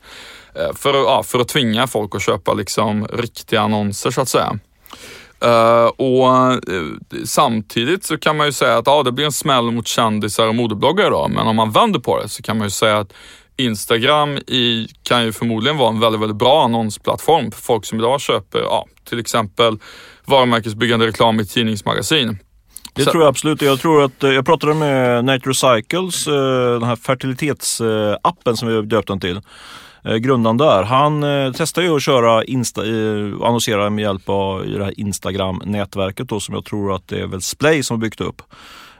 Eh, 0.55 0.73
för, 0.75 0.89
att- 0.89 1.05
ja, 1.05 1.23
för 1.23 1.39
att 1.39 1.47
tvinga 1.47 1.87
folk 1.87 2.15
att 2.15 2.21
köpa 2.21 2.53
liksom 2.53 3.07
riktiga 3.07 3.61
annonser 3.61 4.11
så 4.11 4.21
att 4.21 4.29
säga. 4.29 4.59
Uh, 5.45 5.85
och 5.85 6.51
uh, 6.73 6.93
samtidigt 7.25 8.03
så 8.05 8.17
kan 8.17 8.37
man 8.37 8.45
ju 8.45 8.51
säga 8.51 8.77
att 8.77 8.87
ja, 8.87 9.03
det 9.03 9.11
blir 9.11 9.25
en 9.25 9.31
smäll 9.31 9.71
mot 9.71 9.87
kändisar 9.87 10.47
och 10.47 10.55
modebloggare 10.55 11.09
då, 11.09 11.27
men 11.27 11.47
om 11.47 11.55
man 11.55 11.71
vänder 11.71 11.99
på 11.99 12.21
det 12.21 12.29
så 12.29 12.43
kan 12.43 12.57
man 12.57 12.67
ju 12.67 12.71
säga 12.71 12.97
att 12.97 13.13
Instagram 13.57 14.37
i, 14.37 14.87
kan 15.03 15.25
ju 15.25 15.31
förmodligen 15.31 15.77
vara 15.77 15.89
en 15.89 15.99
väldigt, 15.99 16.21
väldigt 16.21 16.37
bra 16.37 16.63
annonsplattform 16.63 17.51
för 17.51 17.61
folk 17.61 17.85
som 17.85 17.99
idag 17.99 18.21
köper, 18.21 18.59
ja, 18.59 18.85
till 19.09 19.19
exempel 19.19 19.79
varumärkesbyggande 20.25 21.07
reklam 21.07 21.39
i 21.39 21.45
tidningsmagasin. 21.45 22.37
Det 22.97 23.05
tror 23.05 23.23
jag 23.23 23.29
absolut. 23.29 23.61
Jag 23.61 23.79
tror 23.79 24.03
att 24.03 24.23
eh, 24.23 24.31
jag 24.31 24.45
pratade 24.45 24.73
med 24.73 25.25
Nature 25.25 25.53
Cycles, 25.53 26.27
eh, 26.27 26.73
den 26.73 26.83
här 26.83 26.95
fertilitetsappen 26.95 28.57
som 28.57 28.67
vi 28.67 28.75
har 28.75 28.81
döpt 28.81 29.07
den 29.07 29.19
till. 29.19 29.41
Eh, 30.05 30.15
Grundaren 30.15 30.57
där, 30.57 30.83
han 30.83 31.25
testar 31.57 31.81
ju 31.81 31.95
att 31.95 32.03
köra 32.03 32.43
Insta, 32.43 32.81
annonsera 32.81 33.89
med 33.89 34.01
hjälp 34.01 34.29
av 34.29 34.65
det 34.65 34.83
här 34.83 34.99
Instagram-nätverket 34.99 36.29
då 36.29 36.39
som 36.39 36.55
jag 36.55 36.65
tror 36.65 36.95
att 36.95 37.07
det 37.07 37.19
är 37.19 37.27
väl 37.27 37.41
Splay 37.41 37.83
som 37.83 37.97
har 37.97 38.01
byggt 38.01 38.21
upp. 38.21 38.41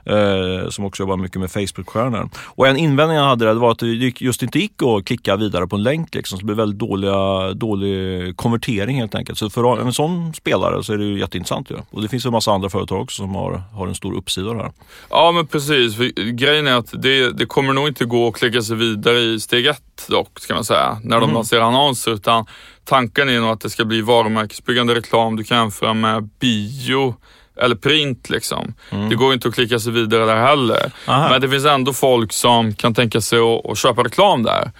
Eh, 0.04 0.68
som 0.68 0.84
också 0.84 1.02
jobbar 1.02 1.16
mycket 1.16 1.40
med 1.40 1.50
Facebook-stjärnor. 1.50 2.28
Och 2.46 2.68
en 2.68 2.76
invändning 2.76 3.18
han 3.18 3.28
hade 3.28 3.44
där 3.44 3.54
var 3.54 3.70
att 3.70 3.78
det 3.78 3.86
just 4.20 4.42
inte 4.42 4.58
gick 4.58 4.82
att 4.82 5.04
klicka 5.04 5.36
vidare 5.36 5.66
på 5.66 5.76
en 5.76 5.82
länk 5.82 6.14
liksom, 6.14 6.38
så 6.38 6.40
det 6.40 6.46
blev 6.46 6.56
väldigt 6.56 6.78
dåliga, 6.78 7.52
dålig 7.54 8.36
konvertering 8.36 8.96
helt 8.96 9.14
enkelt. 9.14 9.38
Så 9.38 9.50
för 9.50 9.80
en 9.80 9.92
sån 9.92 10.34
spelare 10.34 10.82
så 10.84 10.92
är 10.92 10.98
det 10.98 11.04
ju 11.04 11.18
jätteintressant 11.18 11.70
ju. 11.70 11.76
Och 11.90 12.02
det 12.02 12.08
finns 12.08 12.26
en 12.26 12.32
massa 12.32 12.52
andra 12.52 12.70
företag 12.70 13.00
också 13.00 13.22
som 13.22 13.34
har, 13.34 13.62
har 13.74 13.86
en 13.88 13.94
stor 13.94 14.14
uppsida 14.16 14.54
här. 14.54 14.72
Ja 15.10 15.32
men 15.32 15.46
precis. 15.46 15.96
För 15.96 16.30
grejen 16.30 16.66
är 16.66 16.74
att 16.74 17.02
det, 17.02 17.30
det 17.30 17.46
kommer 17.46 17.72
nog 17.72 17.88
inte 17.88 18.04
gå 18.04 18.28
att 18.28 18.34
klicka 18.34 18.62
sig 18.62 18.76
vidare 18.76 19.18
i 19.18 19.40
steg 19.40 19.66
ett 19.66 20.06
dock, 20.08 20.40
ska 20.40 20.54
man 20.54 20.64
säga, 20.64 20.98
när 21.02 21.20
de 21.20 21.34
lanserar 21.34 21.62
annonser. 21.62 22.10
Utan 22.10 22.46
tanken 22.84 23.28
är 23.28 23.40
nog 23.40 23.50
att 23.50 23.60
det 23.60 23.70
ska 23.70 23.84
bli 23.84 24.00
varumärkesbyggande 24.00 24.94
reklam. 24.94 25.36
Du 25.36 25.44
kan 25.44 25.58
jämföra 25.58 25.94
med 25.94 26.28
bio 26.40 27.14
eller 27.60 27.76
print 27.76 28.30
liksom. 28.30 28.74
Det 29.10 29.14
går 29.14 29.34
inte 29.34 29.48
att 29.48 29.54
klicka 29.54 29.78
sig 29.78 29.92
vidare 29.92 30.24
där 30.24 30.36
heller. 30.36 30.92
Aha. 31.06 31.28
Men 31.30 31.40
det 31.40 31.48
finns 31.48 31.66
ändå 31.66 31.92
folk 31.92 32.32
som 32.32 32.74
kan 32.74 32.94
tänka 32.94 33.20
sig 33.20 33.38
att, 33.38 33.70
att 33.70 33.78
köpa 33.78 34.02
reklam 34.02 34.42
där. 34.42 34.70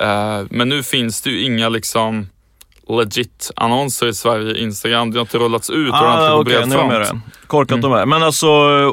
Eh, 0.00 0.46
men 0.50 0.68
nu 0.68 0.82
finns 0.82 1.22
det 1.22 1.30
ju 1.30 1.42
inga 1.44 1.68
liksom 1.68 2.28
legit 2.88 3.50
annonser 3.56 4.06
i 4.06 4.14
Sverige, 4.14 4.58
Instagram. 4.62 5.10
Det 5.10 5.18
har 5.18 5.20
inte 5.20 5.38
rullats 5.38 5.70
ut 5.70 5.76
ordentligt 5.76 5.94
Ah, 6.02 6.28
på 6.30 6.40
okej, 6.40 6.44
bred 6.54 6.78
jag 6.78 6.88
med 6.88 7.06
front. 7.06 7.24
det. 7.24 7.46
Korkat 7.46 7.82
de 7.82 7.92
är. 7.92 8.06
Men 8.06 8.22
alltså, 8.22 8.46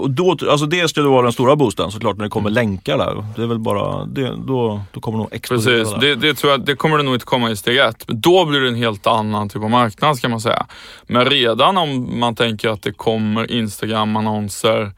då, 0.07 0.37
alltså 0.49 0.65
det 0.65 0.87
skulle 0.89 1.07
vara 1.09 1.21
den 1.23 1.33
stora 1.33 1.55
boosten 1.55 1.91
såklart 1.91 2.17
när 2.17 2.23
det 2.23 2.29
kommer 2.29 2.49
länkar 2.49 2.97
där. 2.97 3.25
Det 3.35 3.41
är 3.43 3.47
väl 3.47 3.59
bara, 3.59 4.05
det, 4.05 4.35
då, 4.47 4.81
då 4.91 4.99
kommer 4.99 5.17
nog 5.17 5.27
explodera 5.31 5.83
Precis, 5.83 5.99
det, 6.01 6.15
det 6.15 6.33
tror 6.33 6.51
jag, 6.51 6.65
det 6.65 6.75
kommer 6.75 6.97
det 6.97 7.03
nog 7.03 7.13
inte 7.15 7.25
komma 7.25 7.51
i 7.51 7.55
steg 7.55 7.77
ett. 7.77 8.03
Men 8.07 8.21
då 8.21 8.45
blir 8.45 8.59
det 8.59 8.67
en 8.67 8.75
helt 8.75 9.07
annan 9.07 9.49
typ 9.49 9.63
av 9.63 9.69
marknad 9.69 10.17
ska 10.17 10.29
man 10.29 10.41
säga. 10.41 10.65
Men 11.07 11.25
redan 11.25 11.77
om 11.77 12.19
man 12.19 12.35
tänker 12.35 12.69
att 12.69 12.81
det 12.83 12.91
kommer 12.93 13.51
Instagram-annonser 13.51 14.91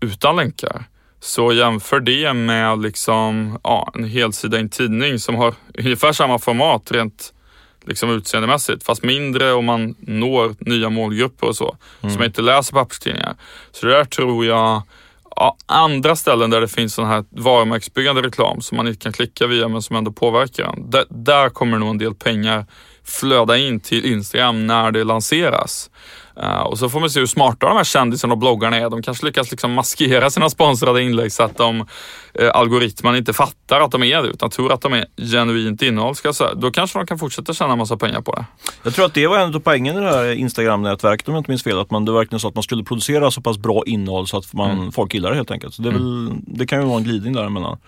utan 0.00 0.36
länkar. 0.36 0.84
Så 1.20 1.52
jämför 1.52 2.00
det 2.00 2.32
med 2.34 2.82
liksom, 2.82 3.58
ja, 3.62 3.92
en 3.94 4.04
helsida 4.04 4.56
i 4.56 4.60
en 4.60 4.68
tidning 4.68 5.18
som 5.18 5.34
har 5.34 5.54
ungefär 5.78 6.12
samma 6.12 6.38
format 6.38 6.92
rent 6.92 7.33
liksom 7.86 8.10
utseendemässigt. 8.10 8.84
Fast 8.84 9.02
mindre 9.02 9.52
och 9.52 9.64
man 9.64 9.94
når 9.98 10.54
nya 10.58 10.90
målgrupper 10.90 11.46
och 11.46 11.56
så. 11.56 11.76
Som 12.00 12.22
inte 12.22 12.42
läser 12.42 12.72
papperstidningar. 12.72 13.34
Så 13.72 13.86
det 13.86 13.92
där 13.92 14.04
tror 14.04 14.46
jag 14.46 14.82
ja, 15.36 15.56
andra 15.66 16.16
ställen 16.16 16.50
där 16.50 16.60
det 16.60 16.68
finns 16.68 16.94
sån 16.94 17.06
här 17.06 17.24
varumärkesbyggande 17.30 18.22
reklam 18.22 18.60
som 18.60 18.76
man 18.76 18.88
inte 18.88 18.98
kan 19.00 19.12
klicka 19.12 19.46
via 19.46 19.68
men 19.68 19.82
som 19.82 19.96
ändå 19.96 20.12
påverkar 20.12 20.64
en. 20.64 20.90
Där, 20.90 21.04
där 21.08 21.48
kommer 21.48 21.78
nog 21.78 21.90
en 21.90 21.98
del 21.98 22.14
pengar 22.14 22.66
flöda 23.04 23.56
in 23.56 23.80
till 23.80 24.12
Instagram 24.12 24.66
när 24.66 24.90
det 24.90 25.04
lanseras. 25.04 25.90
Eh, 26.42 26.60
och 26.60 26.78
så 26.78 26.88
får 26.88 27.00
man 27.00 27.10
se 27.10 27.20
hur 27.20 27.26
smarta 27.26 27.66
de 27.68 27.76
här 27.76 27.84
kändisarna 27.84 28.32
och 28.32 28.38
bloggarna 28.38 28.76
är. 28.76 28.90
De 28.90 29.02
kanske 29.02 29.26
lyckas 29.26 29.50
liksom 29.50 29.72
maskera 29.72 30.30
sina 30.30 30.50
sponsrade 30.50 31.02
inlägg 31.02 31.32
så 31.32 31.42
att 31.42 31.56
de, 31.56 31.86
eh, 32.34 32.50
algoritmen 32.54 33.16
inte 33.16 33.32
fattar 33.32 33.80
att 33.80 33.90
de 33.90 34.02
är 34.02 34.22
det 34.22 34.28
utan 34.28 34.50
tror 34.50 34.72
att 34.72 34.80
de 34.80 34.92
är 34.92 35.06
genuint 35.16 35.82
innehåll. 35.82 36.14
Ska 36.14 36.28
jag 36.28 36.34
säga. 36.34 36.54
Då 36.54 36.70
kanske 36.70 36.98
de 36.98 37.06
kan 37.06 37.18
fortsätta 37.18 37.52
tjäna 37.54 37.76
massa 37.76 37.96
pengar 37.96 38.20
på 38.20 38.32
det. 38.34 38.44
Jag 38.82 38.94
tror 38.94 39.04
att 39.06 39.14
det 39.14 39.26
var 39.26 39.38
en 39.38 39.54
av 39.54 39.60
poängen 39.60 39.96
i 39.96 40.00
det 40.00 40.10
här 40.10 40.32
Instagram-nätverket 40.34 41.28
om 41.28 41.34
jag 41.34 41.40
inte 41.40 41.50
minns 41.50 41.62
fel. 41.62 41.78
Att 41.78 41.90
man, 41.90 42.04
det 42.04 42.12
var 42.12 42.18
verkligen 42.18 42.40
så 42.40 42.48
att 42.48 42.54
man 42.54 42.62
skulle 42.62 42.84
producera 42.84 43.30
så 43.30 43.40
pass 43.40 43.58
bra 43.58 43.82
innehåll 43.86 44.26
så 44.26 44.36
att 44.36 44.52
man, 44.52 44.70
Mm. 44.70 44.92
folk 44.92 45.14
gillar 45.14 45.30
det 45.30 45.36
helt 45.36 45.50
enkelt. 45.50 45.74
Så 45.74 45.82
det, 45.82 45.88
är 45.88 45.92
väl, 45.92 46.30
det 46.46 46.66
kan 46.66 46.80
ju 46.80 46.86
vara 46.86 46.98
en 46.98 47.04
glidning 47.04 47.32
däremellan. 47.32 47.78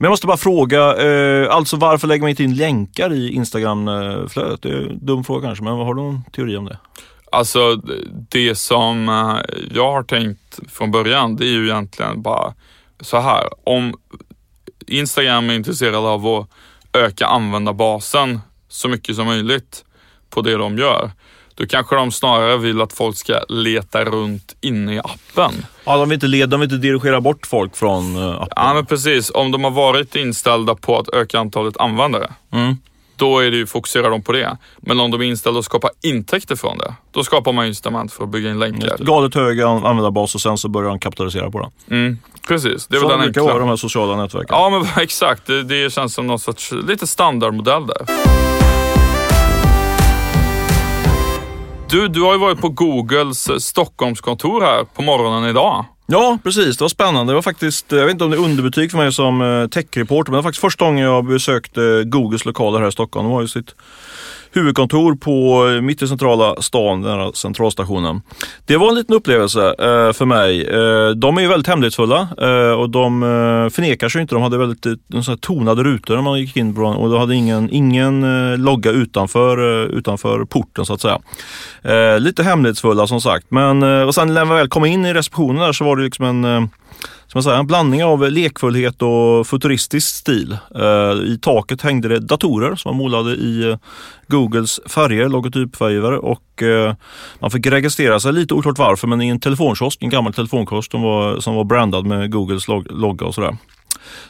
Men 0.00 0.04
jag 0.04 0.10
måste 0.10 0.26
bara 0.26 0.36
fråga, 0.36 0.96
eh, 0.96 1.54
alltså 1.54 1.76
varför 1.76 2.08
lägger 2.08 2.20
man 2.22 2.30
inte 2.30 2.44
in 2.44 2.56
länkar 2.56 3.12
i 3.12 3.30
Instagram-flödet? 3.32 4.62
Det 4.62 4.68
är 4.68 4.90
en 4.90 5.06
dum 5.06 5.24
fråga 5.24 5.46
kanske, 5.48 5.64
men 5.64 5.72
har 5.72 5.94
du 5.94 6.02
någon 6.02 6.22
teori 6.36 6.56
om 6.56 6.64
det? 6.64 6.78
Alltså 7.32 7.76
det 8.30 8.54
som 8.54 9.08
eh, 9.08 9.56
jag 9.74 9.92
har 9.92 10.02
tänkt 10.02 10.58
från 10.72 10.90
början 10.90 11.36
det 11.36 11.44
är 11.44 11.52
ju 11.52 11.64
egentligen 11.64 12.22
bara 12.22 12.54
så 13.00 13.18
här. 13.20 13.48
Om 13.64 13.94
Instagram 14.86 15.50
är 15.50 15.54
intresserad 15.54 16.04
av 16.04 16.26
att 16.26 16.48
öka 16.92 17.26
användarbasen 17.26 18.40
så 18.68 18.88
mycket 18.88 19.16
som 19.16 19.26
möjligt 19.26 19.84
på 20.30 20.42
det 20.42 20.54
de 20.56 20.78
gör. 20.78 21.10
Då 21.54 21.66
kanske 21.66 21.96
de 21.96 22.12
snarare 22.12 22.56
vill 22.56 22.80
att 22.80 22.92
folk 22.92 23.16
ska 23.16 23.40
leta 23.48 24.04
runt 24.04 24.56
inne 24.60 24.94
i 24.94 24.98
appen. 24.98 25.66
Ja, 25.84 25.96
de 25.96 26.08
vill 26.08 26.16
inte, 26.16 26.26
leda, 26.26 26.46
de 26.46 26.60
vill 26.60 26.72
inte 26.72 26.86
dirigera 26.86 27.20
bort 27.20 27.46
folk 27.46 27.76
från 27.76 28.16
eh, 28.16 28.30
appen. 28.30 28.48
Ja 28.56 28.74
men 28.74 28.86
precis, 28.86 29.30
om 29.34 29.50
de 29.50 29.64
har 29.64 29.70
varit 29.70 30.16
inställda 30.16 30.74
på 30.74 30.98
att 30.98 31.08
öka 31.08 31.38
antalet 31.38 31.76
användare. 31.76 32.32
Mm. 32.52 32.76
Då 33.18 33.38
är 33.38 33.50
det 33.50 33.56
ju, 33.56 33.66
fokuserar 33.66 34.10
de 34.10 34.22
på 34.22 34.32
det. 34.32 34.56
Men 34.80 35.00
om 35.00 35.10
de 35.10 35.20
är 35.20 35.24
inställda 35.24 35.56
på 35.56 35.58
att 35.58 35.64
skapa 35.64 35.90
intäkter 36.02 36.56
från 36.56 36.78
det, 36.78 36.94
då 37.10 37.24
skapar 37.24 37.52
man 37.52 37.66
incitament 37.66 38.12
för 38.12 38.24
att 38.24 38.30
bygga 38.30 38.50
in 38.50 38.58
länkar. 38.58 38.96
Galet 38.98 39.34
hög 39.34 39.60
an- 39.60 39.84
användarbas 39.86 40.34
och 40.34 40.40
sen 40.40 40.58
så 40.58 40.68
börjar 40.68 40.88
de 40.88 40.98
kapitalisera 40.98 41.50
på 41.50 41.58
det. 41.60 41.94
Mm, 41.94 42.18
precis, 42.48 42.86
det 42.86 42.96
är 42.96 43.00
Så 43.00 43.08
väl 43.08 43.18
den 43.18 43.26
enkla. 43.26 43.58
de 43.58 43.68
här 43.68 43.76
sociala 43.76 44.16
nätverken. 44.16 44.48
Ja 44.50 44.70
men 44.70 45.02
exakt, 45.02 45.46
det, 45.46 45.62
det 45.62 45.92
känns 45.92 46.14
som 46.14 46.26
någon 46.26 46.38
sorts 46.38 46.72
lite 46.88 47.06
standardmodell 47.06 47.86
där. 47.86 48.06
Du, 51.90 52.08
du 52.08 52.22
har 52.22 52.32
ju 52.32 52.38
varit 52.38 52.60
på 52.60 52.68
Googles 52.68 53.48
eh, 53.48 53.56
Stockholmskontor 53.56 54.60
här 54.60 54.84
på 54.84 55.02
morgonen 55.02 55.50
idag. 55.50 55.84
Ja, 56.12 56.38
precis. 56.42 56.76
Det 56.76 56.84
var 56.84 56.88
spännande. 56.88 57.32
Det 57.32 57.34
var 57.34 57.42
faktiskt, 57.42 57.92
eh, 57.92 57.98
jag 57.98 58.06
vet 58.06 58.12
inte 58.12 58.24
om 58.24 58.30
det 58.30 58.36
är 58.36 58.44
underbetyg 58.44 58.90
för 58.90 58.98
mig 58.98 59.12
som 59.12 59.42
eh, 59.42 59.68
techreporter, 59.68 60.30
men 60.30 60.36
det 60.36 60.42
var 60.42 60.48
faktiskt 60.48 60.60
första 60.60 60.84
gången 60.84 61.04
jag 61.04 61.24
besökte 61.24 62.04
Googles 62.06 62.44
lokaler 62.44 62.80
här 62.80 62.88
i 62.88 62.92
Stockholm. 62.92 63.28
Det 63.28 63.34
var 63.34 63.42
ju 63.42 63.48
sitt 63.48 63.74
huvudkontor 64.52 65.14
på 65.14 65.68
eh, 65.68 65.80
mitt 65.80 66.02
i 66.02 66.08
centrala 66.08 66.62
stan, 66.62 67.02
den 67.02 67.18
här 67.18 67.32
centralstationen. 67.34 68.20
Det 68.66 68.76
var 68.76 68.88
en 68.88 68.94
liten 68.94 69.14
upplevelse 69.14 69.66
eh, 69.68 70.12
för 70.12 70.24
mig. 70.24 70.62
Eh, 70.62 71.10
de 71.10 71.38
är 71.38 71.42
ju 71.42 71.48
väldigt 71.48 71.66
hemlighetsfulla 71.66 72.28
eh, 72.40 72.80
och 72.80 72.90
de 72.90 73.22
eh, 73.22 73.70
förnekar 73.70 74.08
sig 74.08 74.22
inte. 74.22 74.34
De 74.34 74.42
hade 74.42 74.58
väldigt 74.58 74.86
eh, 74.86 74.92
de 75.06 75.16
här 75.16 75.36
tonade 75.36 75.82
rutor 75.82 76.14
när 76.14 76.22
man 76.22 76.40
gick 76.40 76.56
in 76.56 76.74
på 76.74 76.80
dem 76.80 76.96
och 76.96 77.10
de 77.10 77.20
hade 77.20 77.34
ingen, 77.34 77.70
ingen 77.72 78.24
eh, 78.52 78.58
logga 78.58 78.90
utanför, 78.90 79.82
eh, 79.82 79.86
utanför 79.98 80.44
porten 80.44 80.86
så 80.86 80.94
att 80.94 81.00
säga. 81.00 81.18
Eh, 81.82 82.20
lite 82.20 82.42
hemlighetsfulla 82.42 83.06
som 83.06 83.20
sagt. 83.20 83.46
Men 83.48 83.82
eh, 83.82 84.02
och 84.02 84.14
sen 84.14 84.34
när 84.34 84.44
man 84.44 84.56
väl 84.56 84.68
kom 84.68 84.84
in 84.84 85.06
i 85.06 85.14
receptionen 85.14 85.62
där 85.62 85.72
så 85.72 85.84
var 85.84 85.96
det 85.96 86.02
liksom 86.02 86.24
en 86.24 86.44
eh, 86.44 86.68
som 87.00 87.38
jag 87.38 87.44
säger, 87.44 87.58
en 87.58 87.66
blandning 87.66 88.04
av 88.04 88.30
lekfullhet 88.30 89.02
och 89.02 89.46
futuristisk 89.46 90.14
stil. 90.14 90.56
Eh, 90.74 91.32
I 91.32 91.38
taket 91.42 91.82
hängde 91.82 92.08
det 92.08 92.18
datorer 92.18 92.76
som 92.76 92.90
var 92.90 92.96
målade 92.96 93.30
i 93.34 93.70
eh, 93.70 93.76
Googles 94.26 94.80
färger, 94.86 95.28
logotypfärger 95.28 96.12
och 96.12 96.62
eh, 96.62 96.94
man 97.38 97.50
fick 97.50 97.66
registrera 97.66 98.20
sig, 98.20 98.32
lite 98.32 98.54
oklart 98.54 98.78
varför, 98.78 99.06
men 99.06 99.22
i 99.22 99.28
en 99.28 99.40
telefonkiosk, 99.40 100.02
en 100.02 100.10
gammal 100.10 100.34
telefonkiosk 100.34 100.90
som 100.90 101.02
var, 101.02 101.40
som 101.40 101.54
var 101.54 101.64
brandad 101.64 102.06
med 102.06 102.32
Googles 102.32 102.68
log 102.68 102.86
logga 102.90 103.26
och 103.26 103.34
sådär. 103.34 103.56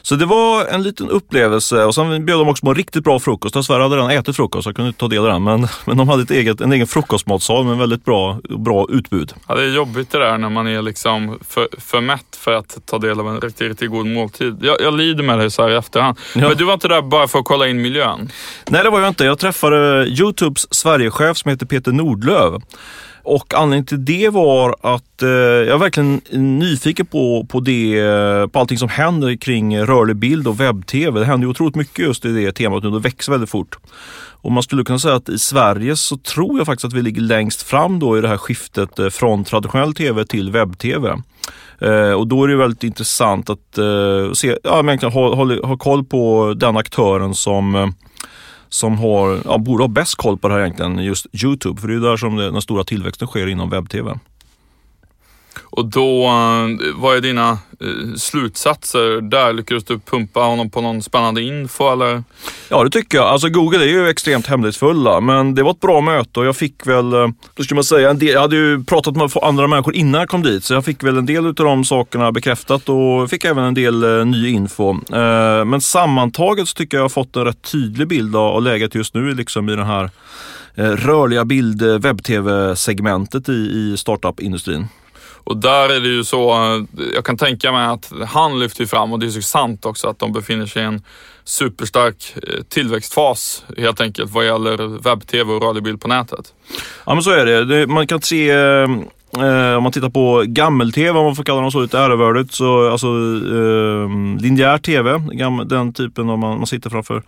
Så 0.01 0.15
det 0.15 0.25
var 0.25 0.65
en 0.65 0.83
liten 0.83 1.09
upplevelse 1.09 1.83
och 1.85 1.95
sen 1.95 2.25
bjöd 2.25 2.39
de 2.39 2.49
också 2.49 2.65
på 2.65 2.69
en 2.69 2.75
riktigt 2.75 3.03
bra 3.03 3.19
frukost. 3.19 3.53
Dessvärre 3.53 3.83
hade 3.83 3.95
jag 3.95 4.01
redan 4.01 4.23
ätit 4.23 4.35
frukost 4.35 4.63
så 4.63 4.69
jag 4.69 4.75
kunde 4.75 4.87
inte 4.87 4.99
ta 4.99 5.07
del 5.07 5.19
av 5.19 5.25
den. 5.25 5.43
Men, 5.43 5.67
men 5.85 5.97
de 5.97 6.09
hade 6.09 6.23
ett 6.23 6.31
eget, 6.31 6.61
en 6.61 6.71
egen 6.71 6.87
frukostmatsal 6.87 7.65
med 7.65 7.77
väldigt 7.77 8.05
bra, 8.05 8.39
bra 8.49 8.87
utbud. 8.89 9.33
Ja, 9.47 9.55
det 9.55 9.63
är 9.63 9.67
jobbigt 9.67 10.11
det 10.11 10.19
där 10.19 10.37
när 10.37 10.49
man 10.49 10.67
är 10.67 10.81
liksom 10.81 11.39
för, 11.47 11.67
för 11.77 12.01
mätt 12.01 12.35
för 12.35 12.53
att 12.53 12.77
ta 12.85 12.97
del 12.97 13.19
av 13.19 13.27
en 13.27 13.41
riktigt, 13.41 13.67
riktigt 13.67 13.89
god 13.89 14.07
måltid. 14.07 14.57
Jag, 14.61 14.81
jag 14.81 14.93
lider 14.93 15.23
med 15.23 15.39
dig 15.39 15.51
så 15.51 15.61
här 15.61 15.69
i 15.69 15.75
efterhand. 15.75 16.17
Ja. 16.35 16.47
Men 16.47 16.57
du 16.57 16.63
var 16.63 16.73
inte 16.73 16.87
där 16.87 17.01
bara 17.01 17.27
för 17.27 17.39
att 17.39 17.45
kolla 17.45 17.67
in 17.67 17.81
miljön? 17.81 18.31
Nej, 18.69 18.83
det 18.83 18.89
var 18.89 18.99
jag 18.99 19.07
inte. 19.07 19.25
Jag 19.25 19.39
träffade 19.39 20.05
Youtubes 20.07 20.73
Sverigechef 20.73 21.37
som 21.37 21.49
heter 21.49 21.65
Peter 21.65 21.91
Nordlöf. 21.91 22.63
Och 23.29 23.53
anledningen 23.53 23.85
till 23.85 24.05
det 24.05 24.29
var 24.29 24.75
att 24.81 25.21
eh, 25.21 25.29
jag 25.29 25.67
är 25.67 25.77
verkligen 25.77 26.21
nyfiken 26.31 27.05
på, 27.05 27.45
på, 27.49 27.59
det, 27.59 27.99
eh, 27.99 28.47
på 28.47 28.59
allting 28.59 28.77
som 28.77 28.89
händer 28.89 29.35
kring 29.35 29.79
rörlig 29.79 30.15
bild 30.15 30.47
och 30.47 30.59
webb-tv. 30.59 31.19
Det 31.19 31.25
händer 31.25 31.45
ju 31.45 31.51
otroligt 31.51 31.75
mycket 31.75 32.05
just 32.05 32.25
i 32.25 32.31
det 32.31 32.51
temat 32.51 32.83
nu. 32.83 32.89
Det 32.89 32.99
växer 32.99 33.31
väldigt 33.31 33.49
fort. 33.49 33.77
Och 34.41 34.51
man 34.51 34.63
skulle 34.63 34.83
kunna 34.83 34.99
säga 34.99 35.15
att 35.15 35.29
i 35.29 35.39
Sverige 35.39 35.95
så 35.95 36.17
tror 36.17 36.57
jag 36.57 36.65
faktiskt 36.65 36.85
att 36.85 36.93
vi 36.93 37.01
ligger 37.01 37.21
längst 37.21 37.61
fram 37.61 37.99
då 37.99 38.17
i 38.17 38.21
det 38.21 38.27
här 38.27 38.37
skiftet 38.37 38.99
eh, 38.99 39.09
från 39.09 39.43
traditionell 39.43 39.93
tv 39.93 40.25
till 40.25 40.51
webb-tv. 40.51 41.21
Eh, 41.81 42.11
och 42.11 42.27
då 42.27 42.43
är 42.43 42.47
det 42.47 42.55
väldigt 42.55 42.83
intressant 42.83 43.49
att 43.49 43.77
eh, 43.77 44.31
se, 44.33 44.57
ja, 44.63 44.81
men 44.81 44.99
ha, 44.99 45.35
ha, 45.35 45.67
ha 45.67 45.77
koll 45.77 46.03
på 46.03 46.53
den 46.57 46.77
aktören 46.77 47.33
som 47.33 47.75
eh, 47.75 47.87
som 48.69 48.97
har, 48.97 49.41
ja, 49.45 49.57
borde 49.57 49.83
ha 49.83 49.87
bäst 49.87 50.15
koll 50.15 50.37
på 50.37 50.47
det 50.47 50.53
här 50.53 50.61
egentligen, 50.61 50.97
just 50.97 51.25
Youtube. 51.43 51.81
För 51.81 51.87
det 51.87 51.93
är 51.93 51.95
ju 51.95 52.01
där 52.01 52.17
som 52.17 52.35
det, 52.35 52.51
den 52.51 52.61
stora 52.61 52.83
tillväxten 52.83 53.27
sker 53.27 53.47
inom 53.47 53.69
webb-tv. 53.69 54.19
Och 55.79 55.85
då, 55.85 56.25
eh, 56.25 56.91
vad 56.95 57.17
är 57.17 57.21
dina 57.21 57.49
eh, 57.51 58.15
slutsatser 58.17 59.21
där? 59.21 59.53
Lyckades 59.53 59.83
du 59.83 59.99
pumpa 59.99 60.39
honom 60.39 60.69
på 60.69 60.81
någon 60.81 61.03
spännande 61.03 61.41
info 61.41 61.91
eller? 61.91 62.23
Ja, 62.69 62.83
det 62.83 62.89
tycker 62.89 63.17
jag. 63.17 63.27
Alltså 63.27 63.49
Google 63.49 63.83
är 63.83 63.87
ju 63.87 64.09
extremt 64.09 64.47
hemlighetsfulla, 64.47 65.21
men 65.21 65.55
det 65.55 65.63
var 65.63 65.71
ett 65.71 65.79
bra 65.79 66.01
möte 66.01 66.39
och 66.39 66.45
jag 66.45 66.55
fick 66.55 66.87
väl, 66.87 67.13
eh, 67.13 67.27
då 67.55 67.63
ska 67.63 67.75
man 67.75 67.83
säga, 67.83 68.09
en 68.09 68.19
del, 68.19 68.29
jag 68.29 68.41
hade 68.41 68.55
ju 68.55 68.83
pratat 68.83 69.15
med 69.15 69.31
andra 69.41 69.67
människor 69.67 69.95
innan 69.95 70.19
jag 70.19 70.29
kom 70.29 70.43
dit, 70.43 70.63
så 70.63 70.73
jag 70.73 70.85
fick 70.85 71.03
väl 71.03 71.17
en 71.17 71.25
del 71.25 71.45
av 71.45 71.53
de 71.53 71.85
sakerna 71.85 72.31
bekräftat 72.31 72.89
och 72.89 73.29
fick 73.29 73.45
även 73.45 73.63
en 73.63 73.73
del 73.73 74.25
ny 74.27 74.49
info. 74.49 74.95
Men 75.65 75.81
sammantaget 75.81 76.67
så 76.67 76.73
tycker 76.73 76.97
jag 76.97 76.99
jag 76.99 77.03
har 77.03 77.09
fått 77.09 77.35
en 77.35 77.45
rätt 77.45 77.71
tydlig 77.71 78.07
bild 78.07 78.35
av 78.35 78.61
läget 78.61 78.95
just 78.95 79.13
nu 79.13 79.33
liksom 79.33 79.69
i 79.69 79.75
den 79.75 79.85
här 79.85 80.09
rörliga 80.75 81.45
bild 81.45 81.81
webb-tv-segmentet 81.81 83.49
i, 83.49 83.51
i 83.51 83.95
startup-industrin. 83.97 84.87
Och 85.49 85.57
där 85.57 85.89
är 85.89 85.99
det 85.99 86.07
ju 86.07 86.23
så, 86.23 86.55
jag 87.13 87.25
kan 87.25 87.37
tänka 87.37 87.71
mig 87.71 87.85
att 87.85 88.11
han 88.27 88.59
lyfter 88.59 88.85
fram, 88.85 89.13
och 89.13 89.19
det 89.19 89.25
är 89.25 89.29
så 89.29 89.41
sant 89.41 89.85
också, 89.85 90.07
att 90.07 90.19
de 90.19 90.33
befinner 90.33 90.65
sig 90.65 90.81
i 90.81 90.85
en 90.85 91.01
superstark 91.43 92.35
eh, 92.47 92.63
tillväxtfas 92.69 93.63
helt 93.77 94.01
enkelt 94.01 94.31
vad 94.31 94.45
gäller 94.45 94.77
webb-tv 94.77 95.53
och 95.53 95.61
radiobild 95.61 96.01
på 96.01 96.07
nätet. 96.07 96.53
Ja 97.05 97.13
men 97.13 97.23
så 97.23 97.31
är 97.31 97.45
det. 97.45 97.87
Man 97.87 98.07
kan 98.07 98.21
se 98.21 98.49
eh, 98.49 98.87
eh, 99.37 99.77
om 99.77 99.83
man 99.83 99.91
tittar 99.91 100.09
på 100.09 100.43
gammel-tv, 100.47 101.19
om 101.19 101.25
man 101.25 101.35
får 101.35 101.43
kalla 101.43 101.61
dem 101.61 101.71
så 101.71 101.81
lite 101.81 101.99
ärevördigt, 101.99 102.53
så 102.53 102.91
alltså 102.91 103.07
eh, 103.07 104.39
linjär 104.41 104.77
tv, 104.77 105.21
den 105.65 105.93
typen 105.93 106.29
om 106.29 106.39
man, 106.39 106.57
man 106.57 106.67
sitter 106.67 106.89
framför, 106.89 107.23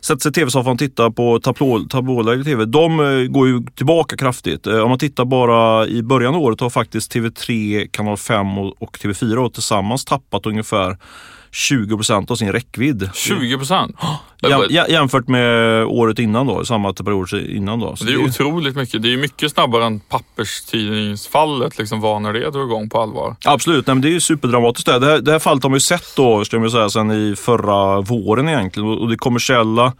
sätter 0.00 0.20
sig 0.20 0.30
i 0.30 0.32
tv-soffan 0.32 0.72
och 0.72 0.78
tittar 0.78 1.10
på 1.10 1.40
tablåläge 1.88 2.44
tv, 2.44 2.64
de 2.64 3.00
eh, 3.00 3.26
går 3.28 3.48
ju 3.48 3.62
tillbaka 3.74 4.16
kraftigt. 4.16 4.66
Eh, 4.66 4.80
om 4.80 4.88
man 4.88 4.98
tittar 4.98 5.24
bara 5.24 5.86
i 5.86 6.02
början 6.02 6.34
av 6.34 6.40
året 6.40 6.60
har 6.60 6.70
faktiskt 6.70 7.14
TV3, 7.14 7.86
kanal 7.90 8.16
5 8.16 8.58
och, 8.58 8.82
och 8.82 8.98
TV4 8.98 9.50
tillsammans 9.50 10.04
tappat 10.04 10.46
ungefär 10.46 10.96
20 11.52 11.96
procent 11.96 12.30
av 12.30 12.36
sin 12.36 12.52
räckvidd. 12.52 13.10
20 13.14 13.56
procent? 13.56 13.96
Jäm, 14.42 14.86
jämfört 14.88 15.28
med 15.28 15.84
året 15.84 16.18
innan 16.18 16.46
då, 16.46 16.64
samma 16.64 16.92
period 16.92 17.32
innan 17.32 17.80
då. 17.80 17.96
Så 17.96 18.04
det 18.04 18.12
är 18.12 18.18
det... 18.18 18.24
otroligt 18.24 18.76
mycket. 18.76 19.02
Det 19.02 19.12
är 19.12 19.16
mycket 19.16 19.52
snabbare 19.52 19.84
än 19.84 20.00
papperstidningsfallet 20.00 21.78
liksom 21.78 22.00
var 22.00 22.20
när 22.20 22.32
det 22.32 22.50
drog 22.50 22.68
igång 22.68 22.88
på 22.88 23.00
allvar. 23.00 23.36
Absolut, 23.44 23.86
Nej, 23.86 23.94
men 23.94 24.02
det 24.02 24.08
är 24.08 24.12
ju 24.12 24.20
superdramatiskt. 24.20 24.86
Det 24.86 24.92
här, 24.92 25.18
det 25.18 25.32
här 25.32 25.38
fallet 25.38 25.62
har 25.62 25.70
man 25.70 25.76
ju 25.76 25.80
sett 25.80 26.16
då, 26.16 26.44
ska 26.44 26.56
jag 26.56 26.72
säga, 26.72 26.88
sen 26.88 27.10
i 27.10 27.36
förra 27.36 28.00
våren 28.00 28.48
egentligen. 28.48 28.88
Och 28.88 29.08
det 29.08 29.16
kommersiella 29.16 29.92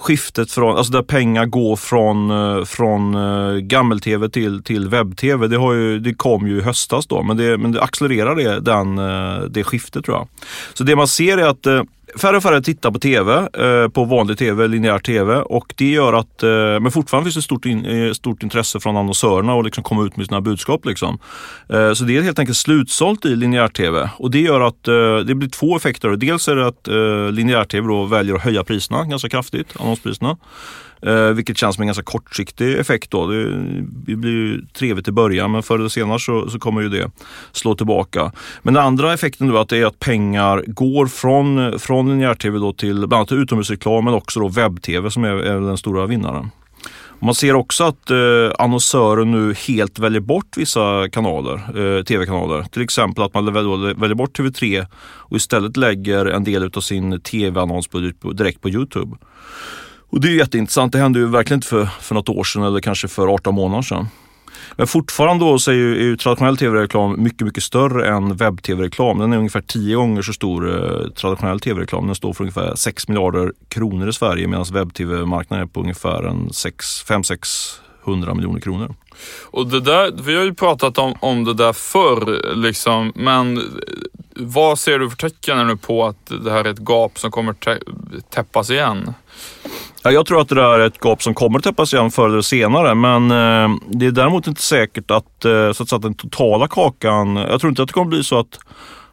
skiftet 0.00 0.52
från, 0.52 0.76
alltså 0.76 0.92
där 0.92 1.02
pengar 1.02 1.46
går 1.46 1.76
från, 1.76 2.30
eh, 2.30 2.64
från 2.64 3.14
eh, 3.14 3.56
gammel-tv 3.56 4.28
till, 4.28 4.62
till 4.62 4.88
webb-tv. 4.88 5.46
Det, 5.46 5.56
har 5.56 5.72
ju, 5.72 5.98
det 5.98 6.14
kom 6.14 6.48
ju 6.48 6.58
i 6.58 6.60
höstas 6.60 7.06
då, 7.06 7.22
men 7.22 7.36
det, 7.36 7.58
men 7.58 7.72
det 7.72 7.82
accelererar 7.82 8.34
det, 8.34 8.60
den, 8.60 8.98
eh, 8.98 9.44
det 9.50 9.64
skiftet 9.64 10.04
tror 10.04 10.16
jag. 10.16 10.28
Så 10.74 10.84
det 10.84 10.96
man 10.96 11.08
ser 11.08 11.38
är 11.38 11.46
att 11.46 11.66
färre 12.18 12.36
och 12.36 12.42
färre 12.42 12.62
tittar 12.62 12.90
på 12.90 12.98
tv, 12.98 13.32
eh, 13.36 13.88
på 13.88 14.04
vanlig 14.04 14.38
tv, 14.38 14.68
linjär 14.68 14.98
tv 14.98 15.36
och 15.36 15.74
det 15.76 15.90
gör 15.90 16.12
att, 16.12 16.42
eh, 16.42 16.50
men 16.50 16.90
fortfarande 16.90 17.24
finns 17.24 17.34
det 17.34 17.42
stort, 17.42 17.66
in, 17.66 17.86
eh, 17.86 18.12
stort 18.12 18.42
intresse 18.42 18.80
från 18.80 18.96
annonsörerna 18.96 19.54
att 19.54 19.64
liksom 19.64 19.84
komma 19.84 20.04
ut 20.04 20.16
med 20.16 20.26
sina 20.26 20.40
budskap. 20.40 20.84
Liksom. 20.84 21.18
Eh, 21.68 21.92
så 21.92 22.04
det 22.04 22.16
är 22.16 22.22
helt 22.22 22.38
enkelt 22.38 22.58
slutsålt 22.58 23.24
i 23.24 23.36
linjär 23.36 23.68
tv 23.68 24.10
och 24.16 24.30
det 24.30 24.40
gör 24.40 24.60
att 24.60 24.88
eh, 24.88 25.16
det 25.16 25.34
blir 25.34 25.48
två 25.48 25.76
effekter. 25.76 26.16
Dels 26.16 26.48
är 26.48 26.56
det 26.56 26.66
att 26.66 26.88
eh, 26.88 27.32
linjär 27.32 27.64
tv 27.64 27.88
då 27.88 28.04
väljer 28.04 28.34
att 28.34 28.42
höja 28.42 28.64
priserna 28.64 29.04
ganska 29.04 29.28
kraftigt, 29.28 29.74
annonspriserna. 29.80 30.36
Eh, 31.02 31.28
vilket 31.28 31.58
känns 31.58 31.74
som 31.74 31.82
en 31.82 31.88
ganska 31.88 32.02
kortsiktig 32.02 32.78
effekt. 32.78 33.10
Då. 33.10 33.26
Det, 33.26 33.44
det 33.82 34.16
blir 34.16 34.30
ju 34.30 34.66
trevligt 34.66 35.08
i 35.08 35.12
början 35.12 35.52
men 35.52 35.62
förr 35.62 35.78
eller 35.78 35.88
senare 35.88 36.18
så, 36.18 36.50
så 36.50 36.58
kommer 36.58 36.80
ju 36.80 36.88
det 36.88 37.10
slå 37.52 37.74
tillbaka. 37.74 38.32
Men 38.62 38.74
den 38.74 38.82
andra 38.82 39.12
effekten 39.12 39.48
då 39.48 39.56
är 39.56 39.60
att 39.60 39.68
det 39.68 39.78
är 39.78 39.86
att 39.86 39.98
pengar 39.98 40.64
går 40.66 41.06
från, 41.06 41.78
från 41.78 42.08
linjär-tv 42.08 42.58
då 42.58 42.72
till 42.72 42.94
bland 42.94 43.14
annat 43.14 43.32
utomhusreklam 43.32 44.04
men 44.04 44.14
också 44.14 44.40
då 44.40 44.48
webb-tv 44.48 45.10
som 45.10 45.24
är, 45.24 45.30
är 45.30 45.60
den 45.60 45.78
stora 45.78 46.06
vinnaren. 46.06 46.50
Man 47.22 47.34
ser 47.34 47.54
också 47.54 47.84
att 47.84 48.10
eh, 48.10 48.16
annonsörer 48.58 49.24
nu 49.24 49.54
helt 49.54 49.98
väljer 49.98 50.20
bort 50.20 50.56
vissa 50.56 51.08
kanaler, 51.08 51.54
eh, 51.54 52.04
tv-kanaler. 52.04 52.62
Till 52.62 52.82
exempel 52.82 53.24
att 53.24 53.34
man 53.34 53.52
väljer, 53.52 53.94
väljer 53.94 54.14
bort 54.14 54.38
TV3 54.38 54.86
och 55.02 55.36
istället 55.36 55.76
lägger 55.76 56.26
en 56.26 56.44
del 56.44 56.70
av 56.74 56.80
sin 56.80 57.20
tv-annonsbudget 57.20 58.16
direkt 58.34 58.60
på 58.60 58.68
Youtube. 58.68 59.16
Och 60.10 60.20
det 60.20 60.28
är 60.28 60.32
jätteintressant. 60.32 60.92
Det 60.92 60.98
hände 60.98 61.18
ju 61.18 61.26
verkligen 61.26 61.58
inte 61.58 61.68
för, 61.68 61.88
för 62.00 62.14
något 62.14 62.28
år 62.28 62.44
sedan 62.44 62.62
eller 62.62 62.80
kanske 62.80 63.08
för 63.08 63.34
18 63.34 63.54
månader 63.54 63.82
sedan. 63.82 64.06
Men 64.76 64.86
fortfarande 64.86 65.44
då 65.44 65.58
så 65.58 65.70
är 65.70 65.74
ju, 65.74 65.96
är 65.96 66.04
ju 66.04 66.16
traditionell 66.16 66.56
tv-reklam 66.56 67.22
mycket, 67.22 67.46
mycket 67.46 67.62
större 67.62 68.08
än 68.08 68.36
webb-tv-reklam. 68.36 69.18
Den 69.18 69.32
är 69.32 69.36
ungefär 69.36 69.60
10 69.60 69.96
gånger 69.96 70.22
så 70.22 70.32
stor 70.32 70.68
eh, 70.68 71.10
traditionell 71.10 71.60
tv-reklam. 71.60 72.06
Den 72.06 72.14
står 72.14 72.32
för 72.32 72.44
ungefär 72.44 72.74
6 72.74 73.08
miljarder 73.08 73.52
kronor 73.68 74.08
i 74.08 74.12
Sverige 74.12 74.46
medan 74.46 74.66
webb-tv-marknaden 74.72 75.64
är 75.64 75.68
på 75.68 75.80
ungefär 75.80 76.22
5-600 76.22 78.34
miljoner 78.34 78.60
kronor. 78.60 78.94
Och 79.44 79.66
det 79.66 79.80
där, 79.80 80.12
vi 80.22 80.36
har 80.36 80.44
ju 80.44 80.54
pratat 80.54 80.98
om, 80.98 81.14
om 81.20 81.44
det 81.44 81.54
där 81.54 81.72
förr, 81.72 82.54
liksom, 82.56 83.12
men 83.14 83.62
vad 84.36 84.78
ser 84.78 84.98
du 84.98 85.10
för 85.10 85.16
tecken 85.16 85.66
nu 85.66 85.76
på 85.76 86.06
att 86.06 86.32
det 86.44 86.50
här 86.50 86.64
är 86.64 86.70
ett 86.70 86.88
gap 86.88 87.18
som 87.18 87.30
kommer 87.30 87.54
täppas 88.30 88.70
igen? 88.70 89.14
Ja, 90.02 90.10
jag 90.10 90.26
tror 90.26 90.40
att 90.40 90.48
det 90.48 90.54
där 90.54 90.80
är 90.80 90.86
ett 90.86 91.04
gap 91.04 91.22
som 91.22 91.34
kommer 91.34 91.58
att 91.58 91.64
täppas 91.64 91.94
igen 91.94 92.10
förr 92.10 92.28
eller 92.28 92.42
senare. 92.42 92.94
Men 92.94 93.30
eh, 93.30 93.76
det 93.88 94.06
är 94.06 94.10
däremot 94.10 94.46
inte 94.46 94.62
säkert 94.62 95.10
att, 95.10 95.44
eh, 95.44 95.72
så 95.72 95.82
att, 95.82 95.88
säga, 95.88 95.98
den 95.98 96.14
totala 96.14 96.68
kakan, 96.68 97.36
jag 97.36 97.60
tror 97.60 97.70
inte 97.70 97.82
att 97.82 97.88
det 97.88 97.92
kommer 97.92 98.10
bli 98.10 98.24
så 98.24 98.38
att 98.38 98.58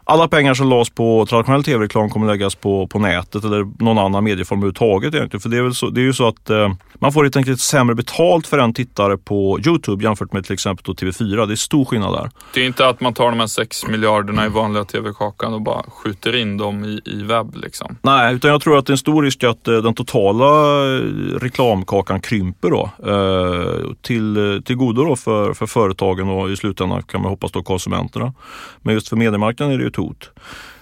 alla 0.08 0.28
pengar 0.28 0.54
som 0.54 0.70
lades 0.70 0.90
på 0.90 1.26
traditionell 1.30 1.64
tv-reklam 1.64 2.10
kommer 2.10 2.28
läggas 2.28 2.56
på, 2.56 2.88
på 2.88 3.00
nätet 3.00 3.44
eller 3.44 3.84
någon 3.84 3.98
annan 3.98 4.24
medieform 4.24 4.60
överhuvudtaget. 4.60 5.14
Egentligen. 5.14 5.42
För 5.42 5.50
det 5.50 5.58
är, 5.58 5.62
väl 5.62 5.76
så, 5.76 5.90
det 5.90 6.02
är 6.02 6.04
ju 6.04 6.14
så 6.14 6.28
att 6.28 6.50
eh, 6.50 6.74
man 6.94 7.14
får 7.14 7.24
helt 7.24 7.36
enkelt 7.36 7.60
sämre 7.60 7.96
betalt 7.96 8.48
för 8.48 8.58
en 8.58 8.74
tittare 8.74 9.18
på 9.18 9.60
Youtube 9.66 10.04
jämfört 10.04 10.34
med 10.34 10.44
till 10.46 10.54
exempel 10.54 10.96
TV4. 10.96 11.46
Det 11.46 11.54
är 11.54 11.56
stor 11.56 11.86
skillnad 11.86 12.14
där. 12.14 12.32
Det 12.54 12.62
är 12.62 12.66
inte 12.66 12.88
att 12.88 13.02
man 13.02 13.14
tar 13.14 13.30
de 13.30 13.40
här 13.40 13.48
6 13.48 13.88
miljarderna 13.88 14.46
i 14.46 14.50
vanliga 14.50 14.86
tv-kakan 14.86 15.54
och 15.54 15.62
bara 15.62 15.84
skjuter 15.84 16.36
in 16.36 16.58
dem 16.58 16.86
i, 16.86 17.02
i 17.06 17.24
webb 17.24 17.56
liksom. 17.56 17.98
Nej, 18.02 18.36
utan 18.36 18.52
jag 18.52 18.62
tror 18.62 18.78
att 18.78 18.86
det 18.86 18.90
är 18.90 18.94
en 18.94 18.98
stor 18.98 19.24
risk 19.24 19.44
att 19.44 19.68
eh, 19.68 19.78
den 19.78 19.94
totala 19.94 20.46
eh, 20.46 21.02
reklamkakan 21.40 22.22
krymper 22.22 22.70
då. 22.70 22.90
Eh, 23.08 23.94
till, 24.02 24.62
till 24.66 24.76
godo 24.76 25.04
då 25.04 25.16
för, 25.16 25.54
för 25.54 25.66
företagen 25.66 26.30
och 26.30 26.50
i 26.50 26.56
slutändan 26.56 27.04
kan 27.04 27.22
man 27.22 27.32
hoppas 27.32 27.52
då 27.52 27.64
konsumenterna. 27.64 28.34
Men 28.82 28.94
just 28.94 29.10
för 29.10 29.16
mediemarknaden 29.16 29.74
är 29.74 29.78
det 29.78 29.84
ju 29.84 29.97
hot. 29.98 30.32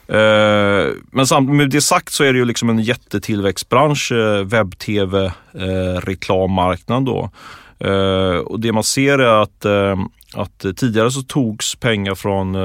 Eh, 0.08 0.88
men 1.12 1.28
samt 1.28 1.50
med 1.50 1.70
det 1.70 1.82
sagt 1.82 2.14
så 2.14 2.24
är 2.24 2.34
det 2.34 2.40
ju 2.40 2.46
liksom 2.46 2.70
en 2.70 2.80
jättetillväxtbransch, 2.80 4.12
eh, 4.12 4.44
webb-tv-reklammarknad 4.44 7.08
eh, 7.08 7.14
då. 7.14 7.30
Och 8.46 8.60
det 8.60 8.72
man 8.72 8.84
ser 8.84 9.20
är 9.20 9.42
att, 9.42 9.66
att 10.36 10.66
tidigare 10.78 11.12
så 11.12 11.22
togs 11.22 11.76
pengar 11.76 12.16
från 12.16 12.56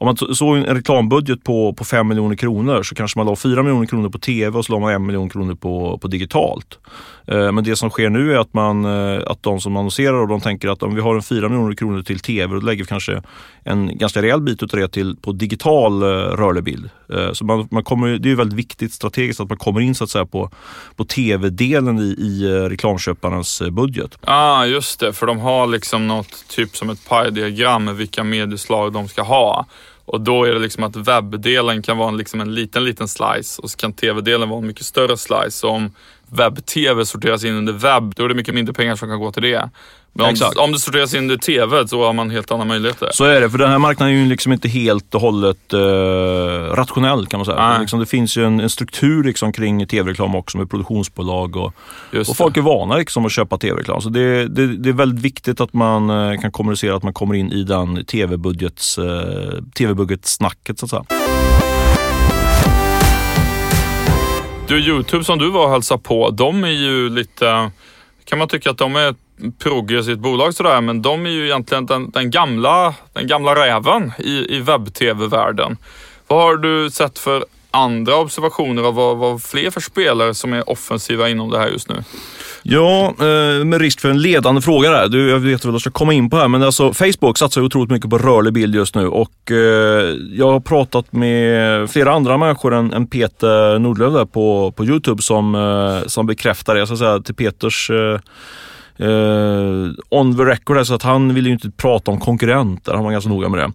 om 0.00 0.06
man 0.06 0.34
såg 0.34 0.56
en 0.56 0.64
reklambudget 0.64 1.44
på, 1.44 1.72
på 1.72 1.84
5 1.84 2.08
miljoner 2.08 2.36
kronor 2.36 2.82
så 2.82 2.94
kanske 2.94 3.18
man 3.18 3.26
la 3.26 3.36
4 3.36 3.62
miljoner 3.62 3.86
kronor 3.86 4.08
på 4.08 4.18
tv 4.18 4.58
och 4.58 4.64
så 4.64 4.72
la 4.72 4.78
man 4.78 4.94
1 4.94 5.00
miljon 5.00 5.28
kronor 5.30 5.54
på, 5.54 5.98
på 5.98 6.08
digitalt. 6.08 6.78
Eh, 7.26 7.52
men 7.52 7.64
det 7.64 7.76
som 7.76 7.90
sker 7.90 8.10
nu 8.10 8.34
är 8.34 8.38
att, 8.38 8.54
man, 8.54 8.84
eh, 8.84 9.22
att 9.26 9.42
de 9.42 9.60
som 9.60 9.76
annonserar 9.76 10.14
och 10.14 10.28
de 10.28 10.40
tänker 10.40 10.68
att 10.68 10.82
om 10.82 10.94
vi 10.94 11.00
har 11.00 11.14
en 11.14 11.22
4 11.22 11.48
miljoner 11.48 11.74
kronor 11.74 12.02
till 12.02 12.20
tv 12.20 12.54
då 12.54 12.60
lägger 12.60 12.84
vi 12.84 12.88
kanske 12.88 13.22
en 13.64 13.98
ganska 13.98 14.22
rejäl 14.22 14.40
bit 14.40 14.62
av 14.62 14.68
det 14.68 14.88
till, 14.88 15.16
på 15.16 15.32
digital 15.32 16.02
eh, 16.02 16.06
rörlig 16.06 16.64
bild. 16.64 16.90
Eh, 17.12 17.32
så 17.32 17.44
man, 17.44 17.68
man 17.70 17.84
kommer, 17.84 18.08
det 18.08 18.30
är 18.30 18.34
väldigt 18.34 18.58
viktigt 18.58 18.92
strategiskt 18.92 19.40
att 19.40 19.48
man 19.48 19.58
kommer 19.58 19.80
in 19.80 19.94
så 19.94 20.04
att 20.04 20.10
säga 20.10 20.26
på, 20.26 20.50
på 20.96 21.04
tv-delen 21.04 21.98
i, 21.98 22.02
i 22.02 22.44
eh, 22.44 22.68
reklamköparens 22.68 23.60
eh, 23.60 23.70
budget. 23.70 24.18
Ja, 24.20 24.32
ah, 24.32 24.66
just 24.66 25.00
det. 25.00 25.12
För 25.12 25.26
de 25.26 25.38
har 25.38 25.66
liksom 25.66 26.08
något 26.08 26.48
typ 26.48 26.76
som 26.76 26.90
ett 26.90 27.08
pie-diagram 27.08 27.84
med 27.84 27.96
vilka 27.96 28.24
medieslag 28.24 28.92
de 28.92 29.08
ska 29.08 29.22
ha. 29.22 29.66
Och 30.04 30.20
då 30.20 30.44
är 30.44 30.52
det 30.52 30.58
liksom 30.58 30.84
att 30.84 30.96
webbdelen 30.96 31.82
kan 31.82 31.98
vara 31.98 32.10
liksom 32.10 32.40
en 32.40 32.54
liten, 32.54 32.84
liten 32.84 33.08
slice 33.08 33.62
och 33.62 33.70
så 33.70 33.76
kan 33.76 33.92
tv-delen 33.92 34.48
vara 34.48 34.60
en 34.60 34.66
mycket 34.66 34.86
större 34.86 35.16
slice. 35.16 35.50
Så 35.50 35.68
om 35.68 35.92
webb-tv 36.30 37.04
sorteras 37.04 37.44
in 37.44 37.54
under 37.54 37.72
webb, 37.72 38.14
då 38.16 38.24
är 38.24 38.28
det 38.28 38.34
mycket 38.34 38.54
mindre 38.54 38.74
pengar 38.74 38.96
som 38.96 39.08
kan 39.08 39.18
gå 39.18 39.32
till 39.32 39.42
det. 39.42 39.70
Men 40.12 40.26
om, 40.26 40.34
om 40.56 40.72
det 40.72 40.78
sorteras 40.78 41.14
in 41.14 41.20
under 41.20 41.36
TV 41.36 41.88
så 41.88 42.04
har 42.04 42.12
man 42.12 42.30
helt 42.30 42.50
andra 42.50 42.64
möjligheter. 42.64 43.08
Så 43.12 43.24
är 43.24 43.40
det, 43.40 43.50
för 43.50 43.58
den 43.58 43.70
här 43.70 43.78
marknaden 43.78 44.14
är 44.14 44.18
ju 44.18 44.28
liksom 44.28 44.52
inte 44.52 44.68
helt 44.68 45.14
och 45.14 45.20
hållet 45.20 45.72
eh, 45.72 45.78
rationell 46.74 47.26
kan 47.26 47.38
man 47.38 47.44
säga. 47.44 47.78
Liksom, 47.78 48.00
det 48.00 48.06
finns 48.06 48.36
ju 48.36 48.44
en, 48.44 48.60
en 48.60 48.70
struktur 48.70 49.24
liksom, 49.24 49.52
kring 49.52 49.86
tv-reklam 49.86 50.34
också 50.34 50.58
med 50.58 50.70
produktionsbolag 50.70 51.56
och, 51.56 51.74
och 52.28 52.36
folk 52.36 52.56
är 52.56 52.60
vana 52.60 52.96
liksom, 52.96 53.26
att 53.26 53.32
köpa 53.32 53.58
tv-reklam. 53.58 54.00
Så 54.00 54.08
det, 54.08 54.48
det, 54.48 54.76
det, 54.76 54.88
är 54.88 54.92
väldigt 54.92 55.24
viktigt 55.24 55.60
att 55.60 55.72
man 55.72 56.10
eh, 56.10 56.40
kan 56.40 56.52
kommunicera 56.52 56.96
att 56.96 57.02
man 57.02 57.12
kommer 57.12 57.34
in 57.34 57.52
i 57.52 57.62
den 57.62 57.96
eh, 57.96 58.02
tv-budgetsnacket 59.74 60.78
så 60.78 60.84
att 60.84 60.90
säga. 60.90 61.04
Du, 64.70 64.78
Youtube 64.78 65.24
som 65.24 65.38
du 65.38 65.50
var 65.50 65.64
och 65.64 65.70
hälsade 65.70 66.02
på, 66.02 66.30
de 66.30 66.64
är 66.64 66.68
ju 66.68 67.08
lite, 67.08 67.70
kan 68.24 68.38
man 68.38 68.48
tycka 68.48 68.70
att 68.70 68.78
de 68.78 68.96
är 68.96 69.14
progressivt 69.58 70.18
bolag 70.18 70.54
sådär, 70.54 70.80
men 70.80 71.02
de 71.02 71.26
är 71.26 71.30
ju 71.30 71.44
egentligen 71.44 71.86
den, 71.86 72.10
den 72.10 72.30
gamla, 72.30 72.94
den 73.12 73.26
gamla 73.26 73.54
räven 73.54 74.12
i, 74.18 74.56
i 74.56 74.60
webb-tv-världen. 74.60 75.76
Vad 76.26 76.42
har 76.42 76.56
du 76.56 76.90
sett 76.90 77.18
för 77.18 77.44
andra 77.70 78.16
observationer 78.16 78.82
av 78.82 78.94
vad, 78.94 79.16
vad 79.16 79.42
fler 79.42 79.70
för 79.70 79.80
spelare 79.80 80.34
som 80.34 80.52
är 80.52 80.70
offensiva 80.70 81.28
inom 81.28 81.50
det 81.50 81.58
här 81.58 81.68
just 81.68 81.88
nu? 81.88 82.04
Ja, 82.62 83.14
eh, 83.18 83.64
med 83.64 83.80
risk 83.80 84.00
för 84.00 84.10
en 84.10 84.22
ledande 84.22 84.60
fråga 84.60 84.90
där. 84.90 85.08
Du, 85.08 85.30
jag 85.30 85.38
vet 85.38 85.64
vad 85.64 85.74
jag 85.74 85.80
ska 85.80 85.90
komma 85.90 86.12
in 86.12 86.30
på 86.30 86.36
här, 86.36 86.48
men 86.48 86.62
alltså 86.62 86.92
Facebook 86.92 87.38
satsar 87.38 87.62
otroligt 87.62 87.90
mycket 87.90 88.10
på 88.10 88.18
rörlig 88.18 88.52
bild 88.52 88.74
just 88.74 88.94
nu 88.94 89.08
och 89.08 89.50
eh, 89.50 90.16
jag 90.32 90.52
har 90.52 90.60
pratat 90.60 91.12
med 91.12 91.90
flera 91.90 92.12
andra 92.12 92.38
människor 92.38 92.74
än, 92.74 92.92
än 92.92 93.06
Peter 93.06 93.78
Nordlöf 93.78 94.12
där 94.12 94.24
på, 94.24 94.72
på 94.76 94.84
Youtube 94.84 95.22
som, 95.22 95.54
eh, 95.54 96.06
som 96.06 96.26
bekräftar 96.26 96.74
det. 96.74 96.78
Jag 96.78 96.88
ska 96.88 96.96
säga 96.96 97.20
till 97.20 97.34
Peters 97.34 97.90
Eh, 99.00 99.90
on 100.08 100.36
the 100.36 100.42
record, 100.42 100.86
så 100.86 100.94
att 100.94 101.02
han 101.02 101.34
vill 101.34 101.46
ju 101.46 101.52
inte 101.52 101.70
prata 101.70 102.10
om 102.10 102.20
konkurrenter, 102.20 102.92
han 102.92 103.04
var 103.04 103.12
ganska 103.12 103.30
noga 103.30 103.48
med 103.48 103.60
det. 103.60 103.66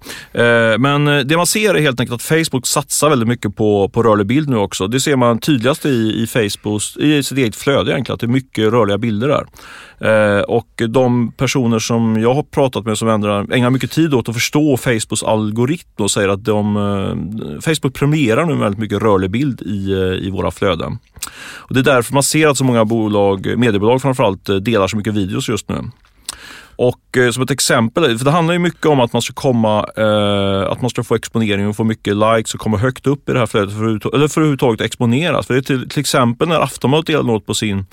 Uh, 0.44 0.78
men 0.78 1.08
eh, 1.08 1.20
det 1.20 1.38
man 1.38 1.48
ser 1.48 1.76
är 1.76 1.82
helt 1.82 2.00
enkelt 2.00 2.16
att 2.16 2.22
Facebook 2.22 2.68
satsar 2.68 3.10
väldigt 3.10 3.28
mycket 3.28 3.56
på, 3.56 3.90
på 3.90 4.04
rörlig 4.04 4.28
bild 4.28 4.50
nu 4.50 4.58
också. 4.58 4.88
Det 4.88 5.00
ser 5.00 5.16
man 5.16 5.40
tydligast 5.40 5.86
i, 5.86 6.24
i 6.24 6.28
Facebooks, 6.28 6.98
i 6.98 7.24
sitt 7.24 7.38
eget 7.38 7.56
flöde 7.56 7.92
egentligen, 7.92 8.14
att 8.14 8.20
det 8.20 8.26
är 8.26 8.28
mycket 8.28 8.72
rörliga 8.72 8.98
bilder 8.98 9.28
där. 9.28 9.46
Eh, 10.00 10.40
och 10.40 10.82
de 10.90 11.32
personer 11.32 11.80
som 11.80 12.22
jag 12.22 12.34
har 12.34 12.44
pratat 12.44 12.86
med 12.86 12.98
som 12.98 13.10
ändrar, 13.10 13.54
ägnar 13.54 13.70
mycket 13.70 13.92
tid 13.92 14.14
åt 14.14 14.30
att 14.30 14.36
förstå 14.36 14.78
Facebooks 14.78 15.24
algoritm 15.24 15.90
och 15.98 16.12
säger 16.12 16.30
att 16.30 16.44
de, 16.46 16.78
eh, 16.78 17.62
Facebook 17.62 17.94
premierar 17.94 18.46
nu 18.46 18.56
väldigt 18.56 18.80
mycket 18.80 19.02
rörlig 19.02 19.32
bild 19.32 19.62
i, 19.62 19.92
eh, 19.92 20.28
i 20.28 20.30
våra 20.30 20.52
flöden. 20.52 20.98
Och 21.56 21.74
det 21.74 21.80
är 21.80 21.84
därför 21.84 22.14
man 22.14 22.24
ser 22.24 22.48
att 22.48 22.58
så 22.58 22.64
många 22.64 22.86
bolag, 22.86 23.58
mediebolag 23.58 24.02
framförallt, 24.02 24.50
delar 24.62 24.88
så 24.88 24.98
mycket 24.98 25.14
videos 25.14 25.50
just 25.50 25.70
nu. 25.70 25.76
Och 26.78 27.18
eh, 27.18 27.32
som 27.32 27.44
ett 27.44 27.52
exempel, 27.52 28.18
för 28.18 28.26
det 28.26 28.32
handlar 28.32 28.54
ju 28.54 28.60
mycket 28.60 28.86
om 28.86 29.00
att 29.00 29.14
man 29.14 29.22
ska 29.22 29.34
komma, 29.34 29.86
eh, 29.98 30.72
att 30.72 30.82
man 30.82 30.90
ska 30.90 31.04
få 31.04 31.16
exponering 31.16 31.68
och 31.68 31.76
få 31.76 31.84
mycket 31.84 32.16
likes 32.16 32.54
och 32.54 32.60
komma 32.60 32.78
högt 32.78 33.08
upp 33.08 33.30
i 33.30 33.34
det 33.34 33.40
här 33.40 33.46
flödet 33.46 33.74
för, 33.74 33.86
eller 33.86 34.00
för 34.02 34.26
att 34.26 34.38
överhuvudtaget 34.38 34.82
exponeras. 34.82 35.48
För 35.48 35.54
det 35.54 35.60
är 35.60 35.62
till, 35.62 35.90
till 35.90 36.00
exempel 36.00 36.48
när 36.48 36.60
Aftonbladet 36.60 37.08
delar 37.08 37.24
något 37.24 37.46
på 37.46 37.54
sin 37.54 37.86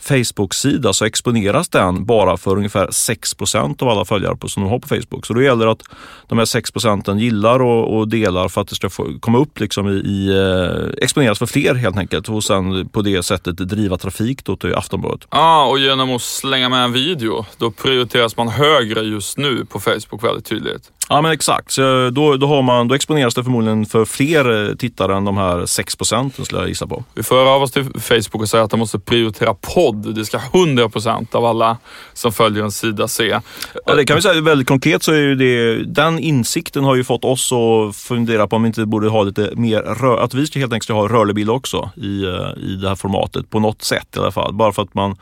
Facebook-sida 0.00 0.92
så 0.92 1.04
exponeras 1.04 1.68
den 1.68 2.04
bara 2.04 2.36
för 2.36 2.56
ungefär 2.56 2.86
6% 2.86 3.82
av 3.82 3.88
alla 3.88 4.04
följare 4.04 4.36
på, 4.36 4.48
som 4.48 4.62
de 4.62 4.70
har 4.70 4.78
på 4.78 4.88
Facebook. 4.88 5.26
Så 5.26 5.34
då 5.34 5.42
gäller 5.42 5.66
det 5.66 5.72
att 5.72 5.82
de 6.28 6.38
här 6.38 6.44
6% 6.44 7.18
gillar 7.18 7.62
och, 7.62 7.98
och, 7.98 8.08
delar 8.08 8.48
för 8.48 8.60
att 8.60 8.68
det 8.68 8.74
ska 8.74 8.90
få, 8.90 9.18
komma 9.20 9.38
upp 9.38 9.60
liksom 9.60 9.88
i, 9.88 9.92
i 9.92 10.28
eh, 10.28 11.02
exponeras 11.02 11.38
för 11.38 11.46
fler 11.46 11.74
helt 11.74 11.96
enkelt 11.96 12.28
och 12.28 12.44
sen 12.44 12.88
på 12.88 13.02
det 13.02 13.22
sättet 13.22 13.56
driva 13.56 13.98
trafik 13.98 14.44
då 14.44 14.56
till 14.56 14.74
Aftonbladet. 14.74 15.26
Ja, 15.30 15.38
ah, 15.38 15.66
och 15.66 15.78
genom 15.78 16.16
att 16.16 16.22
slänga 16.22 16.68
med 16.68 16.84
en 16.84 16.92
video, 16.92 17.46
då 17.58 17.70
prioriteras 17.70 18.36
man 18.36 18.48
högre 18.48 19.00
just 19.00 19.38
nu 19.38 19.64
på 19.64 19.80
Facebook 19.80 20.24
väldigt 20.24 20.44
tydligt. 20.44 20.90
Ja 21.12 21.22
men 21.22 21.32
exakt, 21.32 21.70
så 21.70 22.10
då, 22.10 22.36
då, 22.36 22.46
har 22.46 22.62
man, 22.62 22.88
då 22.88 22.94
exponeras 22.94 23.34
det 23.34 23.44
förmodligen 23.44 23.86
för 23.86 24.04
fler 24.04 24.68
eh, 24.68 24.74
tittare 24.74 25.16
än 25.16 25.24
de 25.24 25.36
här 25.36 25.66
6 25.66 25.96
procenten 25.96 26.44
skulle 26.44 26.60
jag 26.60 26.68
gissa 26.68 26.86
på. 26.86 27.04
Vi 27.14 27.22
får 27.22 27.36
höra 27.36 27.48
av 27.48 27.62
oss 27.62 27.72
till 27.72 27.84
Facebook 27.84 28.42
och 28.42 28.48
säga 28.48 28.62
att 28.62 28.70
de 28.70 28.80
måste 28.80 28.98
prioritera 28.98 29.54
podd. 29.54 30.14
Det 30.14 30.24
ska 30.24 30.38
100 30.54 30.88
procent 30.88 31.34
av 31.34 31.44
alla 31.44 31.76
som 32.12 32.32
följer 32.32 32.64
en 32.64 32.72
sida 32.72 33.08
se. 33.08 33.40
Ja, 33.86 33.94
det 33.94 34.04
kan 34.04 34.16
vi 34.16 34.22
säga 34.22 34.40
väldigt 34.40 34.68
konkret 34.68 35.02
så 35.02 35.12
är 35.12 35.16
ju 35.16 35.34
det, 35.34 35.84
den 35.84 36.18
insikten 36.18 36.84
har 36.84 36.94
ju 36.94 37.04
fått 37.04 37.24
oss 37.24 37.52
att 37.52 37.96
fundera 37.96 38.46
på 38.46 38.56
om 38.56 38.62
vi 38.62 38.66
inte 38.66 38.86
borde 38.86 39.08
ha 39.08 39.22
lite 39.22 39.50
mer, 39.54 39.82
rör, 39.82 40.18
att 40.18 40.34
vi 40.34 40.46
ska 40.46 40.58
helt 40.58 40.72
enkelt 40.72 40.90
ha 40.90 41.08
rörlig 41.08 41.36
bild 41.36 41.50
också 41.50 41.90
i, 41.96 42.24
eh, 42.24 42.64
i 42.70 42.78
det 42.82 42.88
här 42.88 42.96
formatet 42.96 43.50
på 43.50 43.60
något 43.60 43.82
sätt 43.82 44.16
i 44.16 44.18
alla 44.18 44.32
fall. 44.32 44.54
Bara 44.54 44.72
för 44.72 44.82
att 44.82 44.94
man 44.94 45.16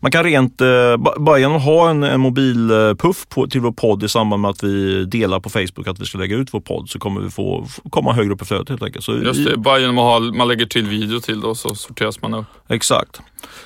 man 0.00 0.12
kan 0.12 0.24
rent, 0.24 0.60
eh, 0.60 0.96
bara 1.18 1.38
genom 1.38 1.56
att 1.56 1.64
ha 1.64 1.90
en, 1.90 2.02
en 2.02 2.20
mobilpuff 2.20 3.26
på, 3.28 3.46
till 3.46 3.60
vår 3.60 3.72
podd 3.72 4.02
i 4.02 4.08
samband 4.08 4.42
med 4.42 4.50
att 4.50 4.64
vi 4.64 5.04
delar 5.04 5.25
på 5.40 5.50
Facebook 5.50 5.88
att 5.88 6.00
vi 6.00 6.04
ska 6.04 6.18
lägga 6.18 6.36
ut 6.36 6.54
vår 6.54 6.60
podd 6.60 6.90
så 6.90 6.98
kommer 6.98 7.20
vi 7.20 7.30
få 7.30 7.66
komma 7.90 8.12
högre 8.12 8.32
upp 8.32 8.42
i 8.42 8.44
flödet 8.44 8.68
helt 8.68 8.82
enkelt. 8.82 9.04
Så 9.04 9.12
Just 9.12 9.44
det, 9.44 9.56
bara 9.56 9.78
genom 9.78 9.98
att 9.98 10.04
ha, 10.04 10.20
man 10.20 10.48
lägger 10.48 10.66
till 10.66 10.86
video 10.86 11.20
till 11.20 11.40
då 11.40 11.54
så 11.54 11.74
sorteras 11.74 12.22
man 12.22 12.34
upp. 12.34 12.46
Exakt. 12.68 13.20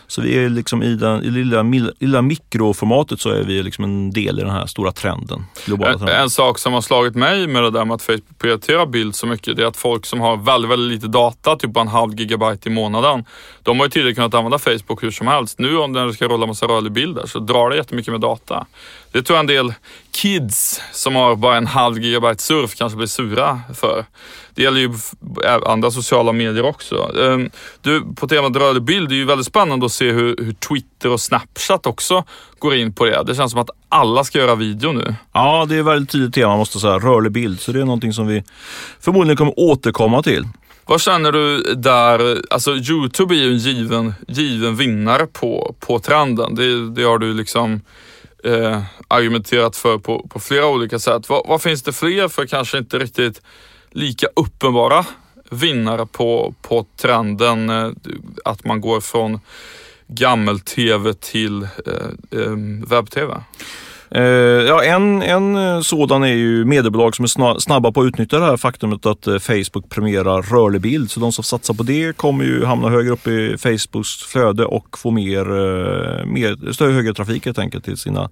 Så 0.06 0.22
vi 0.22 0.44
är 0.44 0.48
liksom 0.48 0.82
i 0.82 0.94
det 0.94 1.20
lilla, 1.20 1.62
lilla 1.98 2.22
mikroformatet 2.22 3.20
så 3.20 3.30
är 3.30 3.42
vi 3.42 3.62
liksom 3.62 3.84
en 3.84 4.10
del 4.10 4.38
i 4.38 4.42
den 4.42 4.50
här 4.50 4.66
stora 4.66 4.92
trenden. 4.92 5.44
Globala 5.64 5.92
trenden. 5.92 6.16
En, 6.16 6.22
en 6.22 6.30
sak 6.30 6.58
som 6.58 6.72
har 6.72 6.80
slagit 6.80 7.14
mig 7.14 7.46
med 7.46 7.62
det 7.62 7.70
där 7.70 7.84
med 7.84 7.94
att 7.94 8.02
Facebook 8.02 8.38
prioriterar 8.38 8.86
bild 8.86 9.14
så 9.14 9.26
mycket, 9.26 9.56
det 9.56 9.62
är 9.62 9.66
att 9.66 9.76
folk 9.76 10.06
som 10.06 10.20
har 10.20 10.36
väldigt, 10.36 10.70
väldigt 10.70 10.94
lite 10.94 11.08
data, 11.08 11.56
typ 11.56 11.76
en 11.76 11.88
halv 11.88 12.14
gigabyte 12.14 12.68
i 12.68 12.72
månaden, 12.72 13.24
de 13.62 13.78
har 13.78 13.86
ju 13.86 13.90
tidigare 13.90 14.14
kunnat 14.14 14.34
använda 14.34 14.58
Facebook 14.58 15.02
hur 15.02 15.10
som 15.10 15.26
helst. 15.26 15.58
Nu 15.58 15.78
om 15.78 15.92
det 15.92 16.14
ska 16.14 16.28
rulla 16.28 16.46
massa 16.46 16.66
rörlig 16.66 16.92
bilder 16.92 17.26
så 17.26 17.38
drar 17.38 17.70
det 17.70 17.76
jättemycket 17.76 18.12
med 18.12 18.20
data. 18.20 18.66
Det 19.12 19.22
tror 19.22 19.36
jag 19.36 19.40
en 19.40 19.46
del 19.46 19.74
kids 20.10 20.80
som 20.92 21.14
har 21.14 21.36
bara 21.36 21.56
en 21.56 21.66
halv 21.66 21.98
gigabyte 21.98 22.42
surf 22.42 22.74
kanske 22.74 22.96
blir 22.96 23.06
sura 23.06 23.60
för. 23.74 24.04
Det 24.60 24.64
gäller 24.64 24.80
ju 24.80 24.92
andra 25.66 25.90
sociala 25.90 26.32
medier 26.32 26.64
också. 26.64 27.10
Ehm, 27.22 27.50
du, 27.80 28.14
på 28.16 28.28
temat 28.28 28.56
rörlig 28.56 28.82
bild, 28.82 29.08
det 29.08 29.14
är 29.14 29.16
ju 29.16 29.24
väldigt 29.24 29.46
spännande 29.46 29.86
att 29.86 29.92
se 29.92 30.12
hur, 30.12 30.36
hur, 30.38 30.52
Twitter 30.52 31.08
och 31.08 31.20
Snapchat 31.20 31.86
också 31.86 32.24
går 32.58 32.74
in 32.74 32.92
på 32.92 33.04
det. 33.04 33.22
Det 33.26 33.34
känns 33.34 33.52
som 33.52 33.60
att 33.60 33.70
alla 33.88 34.24
ska 34.24 34.38
göra 34.38 34.54
video 34.54 34.92
nu. 34.92 35.14
Ja, 35.32 35.66
det 35.68 35.74
är 35.74 35.80
ett 35.80 35.86
väldigt 35.86 36.10
tydligt 36.10 36.34
tema, 36.34 36.56
måste 36.56 36.78
säga. 36.78 36.98
Rörlig 36.98 37.32
bild. 37.32 37.60
Så 37.60 37.72
det 37.72 37.80
är 37.80 37.84
någonting 37.84 38.12
som 38.12 38.26
vi 38.26 38.44
förmodligen 39.00 39.36
kommer 39.36 39.54
återkomma 39.56 40.22
till. 40.22 40.48
Vad 40.86 41.00
känner 41.00 41.32
du 41.32 41.74
där, 41.74 42.42
alltså 42.50 42.76
Youtube 42.76 43.34
är 43.34 43.38
ju 43.38 43.50
en 43.50 43.58
given, 43.58 44.14
given 44.28 44.76
vinnare 44.76 45.26
på, 45.26 45.74
på 45.80 45.98
trenden. 45.98 46.54
Det, 46.54 46.90
det 46.90 47.02
har 47.02 47.18
du 47.18 47.34
liksom 47.34 47.80
eh, 48.44 48.82
argumenterat 49.08 49.76
för 49.76 49.98
på, 49.98 50.28
på 50.28 50.40
flera 50.40 50.66
olika 50.66 50.98
sätt. 50.98 51.28
Vad, 51.28 51.48
vad, 51.48 51.62
finns 51.62 51.82
det 51.82 51.92
fler 51.92 52.28
för 52.28 52.46
kanske 52.46 52.78
inte 52.78 52.98
riktigt 52.98 53.42
lika 53.92 54.26
uppenbara 54.36 55.06
vinnare 55.50 56.06
på, 56.06 56.54
på 56.62 56.86
trenden 56.96 57.70
eh, 57.70 57.90
att 58.44 58.64
man 58.64 58.80
går 58.80 59.00
från 59.00 59.40
gammel-tv 60.06 61.14
till 61.14 61.62
eh, 61.62 62.40
eh 62.40 62.56
webb-tv? 62.86 63.34
Eh, 64.14 64.22
ja, 64.68 64.84
en, 64.84 65.22
en 65.22 65.84
sådan 65.84 66.22
är 66.22 66.34
ju 66.34 66.64
mediebolag 66.64 67.16
som 67.16 67.24
är 67.24 67.58
snabba 67.58 67.92
på 67.92 68.00
att 68.00 68.06
utnyttja 68.06 68.38
det 68.38 68.44
här 68.44 68.56
faktumet 68.56 69.06
att 69.06 69.24
Facebook 69.24 69.88
premierar 69.88 70.42
rörlig 70.42 70.80
bild. 70.80 71.10
Så 71.10 71.20
de 71.20 71.32
som 71.32 71.44
satsar 71.44 71.74
på 71.74 71.82
det 71.82 72.16
kommer 72.16 72.44
ju 72.44 72.64
hamna 72.64 72.88
högre 72.88 73.10
upp 73.10 73.26
i 73.26 73.56
Facebooks 73.58 74.08
flöde 74.08 74.64
och 74.64 74.98
få 74.98 75.10
mer, 75.10 75.44
mer 76.24 76.72
större 76.72 76.92
högre 76.92 77.14
trafik 77.14 77.46
helt 77.46 77.58
enkelt 77.58 77.84
till 77.84 77.96
sina, 77.96 78.30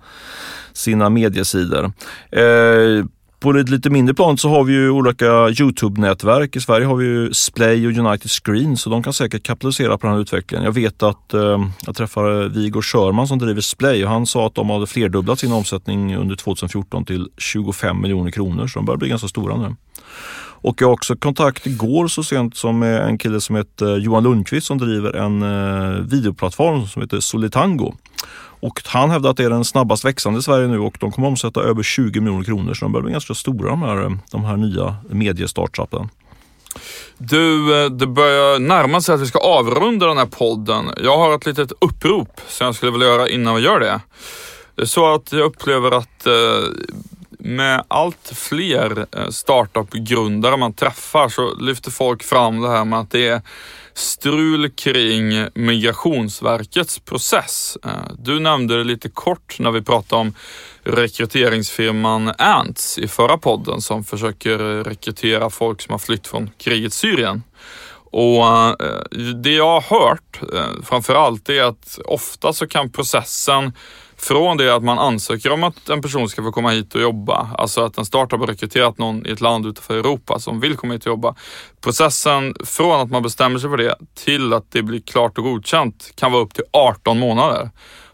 sina 0.73 1.11
mediesidor. 1.11 1.93
På 3.41 3.51
ett 3.51 3.69
lite 3.69 3.91
mindre 3.91 4.15
plan 4.15 4.39
så 4.39 4.49
har 4.49 4.65
vi 4.65 4.73
ju 4.73 4.91
olika 4.91 5.49
Youtube-nätverk. 5.49 6.57
I 6.57 6.61
Sverige 6.61 6.87
har 6.87 6.97
vi 6.97 7.07
ju 7.07 7.33
Splay 7.33 7.87
och 7.87 7.93
United 7.93 8.31
Screen 8.31 8.77
så 8.77 8.91
de 8.91 9.03
kan 9.03 9.13
säkert 9.13 9.43
kapitalisera 9.43 9.99
på 9.99 10.07
den 10.07 10.15
här 10.15 10.23
utvecklingen. 10.23 10.65
Jag 10.65 10.73
vet 10.73 11.03
att 11.03 11.35
eh, 11.35 11.65
jag 11.87 11.97
träffade 11.97 12.45
eh, 12.45 12.51
Viggo 12.51 12.83
Sörman 12.83 13.29
som 13.29 13.39
driver 13.39 13.61
Splay 13.61 14.05
och 14.05 14.11
han 14.11 14.27
sa 14.27 14.47
att 14.47 14.55
de 14.55 14.71
hade 14.71 14.87
flerdubblat 14.87 15.39
sin 15.39 15.53
omsättning 15.53 16.17
under 16.17 16.37
2014 16.37 17.05
till 17.05 17.29
25 17.37 18.03
miljoner 18.03 18.31
kronor 18.31 18.67
så 18.67 18.79
de 18.79 18.87
börjar 18.87 18.99
bli 18.99 19.09
ganska 19.09 19.29
stora 19.29 19.57
nu. 19.57 19.77
Och 20.61 20.83
jag 20.83 20.89
har 20.89 20.93
också 20.93 21.17
kontakt 21.17 21.67
igår 21.67 22.09
så 22.09 22.25
sent 22.25 22.57
som 22.57 22.79
med 22.79 23.03
en 23.03 23.19
kille 23.19 23.41
som 23.41 23.57
heter 23.57 23.97
eh, 23.97 24.03
Johan 24.03 24.23
Lundqvist 24.23 24.67
som 24.67 24.79
driver 24.79 25.13
en 25.13 25.43
eh, 25.43 26.05
videoplattform 26.05 26.87
som 26.87 27.03
heter 27.03 27.21
Solitango. 27.21 27.95
Och 28.61 28.81
han 28.85 29.11
hävdar 29.11 29.31
att 29.31 29.37
det 29.37 29.45
är 29.45 29.51
den 29.51 29.65
snabbast 29.65 30.05
växande 30.05 30.39
i 30.39 30.43
Sverige 30.43 30.69
nu 30.69 30.79
och 30.79 30.97
de 31.01 31.13
kommer 31.13 31.29
omsätta 31.29 31.61
över 31.61 31.83
20 31.83 32.21
miljoner 32.21 32.45
kronor 32.45 32.75
så 32.75 32.85
de 32.85 32.93
börjar 32.93 33.03
bli 33.03 33.13
ganska 33.13 33.35
stora 33.35 33.71
de 33.71 33.83
här, 33.83 34.19
de 34.31 34.45
här 34.45 34.57
nya 34.57 34.97
mediestartupen. 35.11 36.09
Du, 37.19 37.75
eh, 37.85 37.91
det 37.91 38.07
börjar 38.07 38.59
närma 38.59 39.01
sig 39.01 39.15
att 39.15 39.21
vi 39.21 39.27
ska 39.27 39.39
avrunda 39.39 40.07
den 40.07 40.19
här 40.19 40.27
podden. 40.27 40.91
Jag 41.03 41.19
har 41.19 41.35
ett 41.35 41.47
litet 41.47 41.73
upprop 41.81 42.41
som 42.49 42.65
jag 42.65 42.75
skulle 42.75 42.93
vilja 42.93 43.07
göra 43.07 43.29
innan 43.29 43.55
vi 43.55 43.63
gör 43.63 43.81
det. 43.81 44.01
Det 44.75 44.83
är 44.83 44.87
så 44.87 45.15
att 45.15 45.33
jag 45.33 45.41
upplever 45.41 45.91
att 45.91 46.27
eh, 46.27 46.33
med 47.49 47.85
allt 47.89 48.33
fler 48.35 49.07
eh, 49.17 49.29
startup-grundare 49.29 50.57
man 50.57 50.73
träffar 50.73 51.29
så 51.29 51.55
lyfter 51.55 51.91
folk 51.91 52.23
fram 52.23 52.61
det 52.61 52.69
här 52.69 52.85
med 52.85 52.99
att 52.99 53.11
det 53.11 53.29
är 53.29 53.43
strul 53.95 54.71
kring 54.71 55.47
Migrationsverkets 55.55 56.99
process. 56.99 57.79
Eh, 57.85 57.91
du 58.19 58.41
nämnde 58.41 58.79
det 58.79 58.85
lite 58.85 59.09
kort 59.09 59.57
när 59.59 59.71
vi 59.71 59.83
pratade 59.83 60.21
om 60.21 60.35
rekryteringsfirman 60.83 62.33
Ants 62.39 62.99
i 62.99 63.09
förra 63.09 63.39
podden 63.39 63.81
som 63.81 64.05
försöker 64.05 64.59
rekrytera 64.85 65.51
folk 65.51 65.83
som 65.83 65.93
har 65.93 65.99
flytt 65.99 66.27
från 66.27 66.51
krigets 66.59 66.97
Syrien. 66.97 67.43
Och 68.11 68.47
eh, 68.47 68.75
det 69.43 69.53
jag 69.53 69.81
har 69.81 70.01
hört 70.01 70.41
framförallt 70.85 71.49
är 71.49 71.63
att 71.63 71.99
ofta 72.05 72.53
så 72.53 72.67
kan 72.67 72.91
processen 72.91 73.73
från 74.19 74.57
det 74.57 74.75
att 74.75 74.85
man 74.85 74.99
ansöker 74.99 75.53
om 75.53 75.65
att 75.65 75.89
en 75.89 76.03
person 76.03 76.29
ska 76.29 76.43
få 76.43 76.53
komma 76.53 76.71
hit 76.71 76.95
och 76.95 77.01
jobba, 77.01 77.49
alltså 77.59 77.85
att 77.85 77.99
en 77.99 78.05
startup 78.05 78.41
har 78.41 78.47
rekryterat 78.47 78.99
någon 78.99 79.27
i 79.27 79.31
ett 79.31 79.41
land 79.41 79.67
utanför 79.67 79.99
Europa 79.99 80.39
som 80.39 80.61
vill 80.61 80.77
komma 80.77 80.93
hit 80.93 81.03
och 81.03 81.11
jobba. 81.11 81.35
Processen 81.81 82.55
från 82.65 83.01
att 83.01 83.11
man 83.11 83.23
bestämmer 83.23 83.59
sig 83.59 83.71
för 83.71 83.77
det 83.77 83.95
till 84.25 84.53
att 84.53 84.65
det 84.71 84.83
blir 84.83 85.01
klart 85.01 85.39
och 85.39 85.45
godkänt 85.45 86.13
kan 86.15 86.33
vara 86.33 86.43
upp 86.43 86.55
till 86.55 86.65
18 86.73 87.19
månader. 87.19 87.71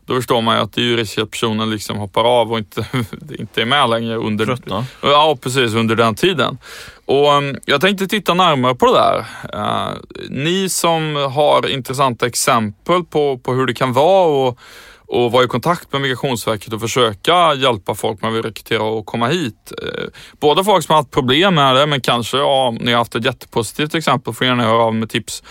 Då 0.07 0.15
förstår 0.15 0.43
man 0.43 0.57
ju 0.57 0.63
att 0.63 0.73
det 0.73 0.81
är 0.81 0.85
ju 0.85 0.97
risk 0.97 1.19
att 1.19 1.31
personen 1.31 1.71
liksom 1.71 1.99
hoppar 1.99 2.25
av 2.25 2.53
och 2.53 2.59
inte, 2.59 2.87
inte 3.39 3.63
är 3.63 3.67
med 3.67 3.91
längre 3.91 4.17
under, 4.17 4.47
Tröttna. 4.47 4.87
ja, 5.03 5.39
precis, 5.43 5.75
under 5.75 5.97
den 5.97 6.15
tiden. 6.15 6.59
Och 7.05 7.33
um, 7.33 7.57
Jag 7.65 7.81
tänkte 7.81 8.07
titta 8.07 8.35
närmare 8.35 8.75
på 8.75 8.87
det 8.87 8.93
där. 8.93 9.19
Uh, 9.55 9.95
ni 10.29 10.69
som 10.69 11.17
har 11.17 11.69
intressanta 11.69 12.27
exempel 12.27 13.05
på, 13.05 13.39
på 13.39 13.53
hur 13.53 13.67
det 13.67 13.75
kan 13.75 13.93
vara 13.93 14.49
och 14.49 14.59
och 15.07 15.33
vara 15.33 15.45
i 15.45 15.47
kontakt 15.47 15.93
med 15.93 16.03
Migrationsverket 16.03 16.73
och 16.73 16.81
försöka 16.81 17.55
hjälpa 17.55 17.95
folk 17.95 18.23
man 18.23 18.33
vill 18.33 18.43
rekrytera 18.43 18.83
och 18.83 19.07
komma 19.07 19.29
hit. 19.29 19.73
Eh, 19.83 20.05
Både 20.41 20.65
folk 20.65 20.85
som 20.85 20.93
har 20.93 21.03
haft 21.03 21.11
problem 21.11 21.55
med 21.55 21.77
det, 21.77 21.87
men 21.87 22.01
kanske 22.01 22.37
ja, 22.37 22.75
ni 22.81 22.91
har 22.91 22.99
haft 22.99 23.15
ett 23.15 23.25
jättepositivt 23.25 23.95
exempel 23.95 24.35
får 24.35 24.47
gärna 24.47 24.65
höra 24.65 24.83
av 24.83 24.95
med 24.95 25.11
tips 25.11 25.43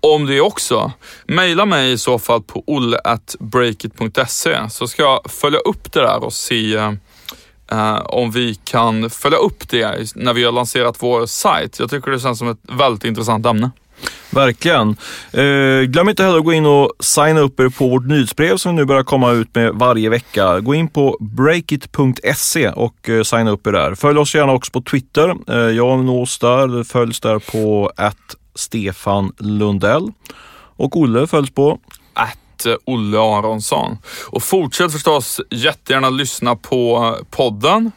om 0.00 0.26
det 0.26 0.40
också. 0.40 0.92
Maila 1.28 1.66
mig 1.66 1.92
i 1.92 1.98
så 1.98 2.18
fall 2.18 2.42
på 2.42 2.64
olle.breakit.se 2.66 4.70
så 4.70 4.86
ska 4.86 5.02
jag 5.02 5.30
följa 5.30 5.58
upp 5.58 5.92
det 5.92 6.00
där 6.00 6.24
och 6.24 6.32
se 6.32 6.74
eh, 7.72 8.00
om 8.04 8.30
vi 8.30 8.54
kan 8.54 9.10
följa 9.10 9.38
upp 9.38 9.68
det 9.68 10.14
när 10.14 10.32
vi 10.32 10.44
har 10.44 10.52
lanserat 10.52 11.02
vår 11.02 11.26
sajt. 11.26 11.78
Jag 11.78 11.90
tycker 11.90 12.10
det 12.10 12.20
känns 12.20 12.38
som 12.38 12.48
ett 12.48 12.60
väldigt 12.62 13.04
intressant 13.04 13.46
ämne. 13.46 13.70
Verkligen. 14.30 14.96
Eh, 15.32 15.82
glöm 15.82 16.08
inte 16.08 16.24
heller 16.24 16.38
att 16.38 16.44
gå 16.44 16.52
in 16.52 16.66
och 16.66 16.92
signa 17.00 17.40
upp 17.40 17.60
er 17.60 17.68
på 17.68 17.88
vårt 17.88 18.06
nyhetsbrev 18.06 18.56
som 18.56 18.70
vi 18.70 18.76
nu 18.76 18.84
börjar 18.84 19.02
komma 19.02 19.30
ut 19.30 19.54
med 19.54 19.74
varje 19.74 20.08
vecka. 20.08 20.60
Gå 20.60 20.74
in 20.74 20.88
på 20.88 21.16
breakit.se 21.20 22.68
och 22.68 23.08
eh, 23.08 23.22
signa 23.22 23.50
upp 23.50 23.66
er 23.66 23.72
där. 23.72 23.94
Följ 23.94 24.18
oss 24.18 24.34
gärna 24.34 24.52
också 24.52 24.72
på 24.72 24.82
Twitter. 24.82 25.34
Eh, 25.48 25.56
jag 25.56 26.04
nås 26.04 26.38
där, 26.38 26.84
följs 26.84 27.20
där 27.20 27.38
på 27.38 27.92
att 27.96 28.36
Stefan 28.54 29.32
Lundell. 29.38 30.12
Och 30.76 30.96
Olle 30.96 31.26
följs 31.26 31.50
på 31.50 31.78
att 32.14 32.66
eh, 32.66 32.74
Olle 32.84 33.18
Aronsson. 33.18 33.98
Och 34.26 34.42
fortsätt 34.42 34.92
förstås 34.92 35.40
jättegärna 35.50 36.10
lyssna 36.10 36.56
på 36.56 37.14
eh, 37.18 37.24
podden 37.30 37.92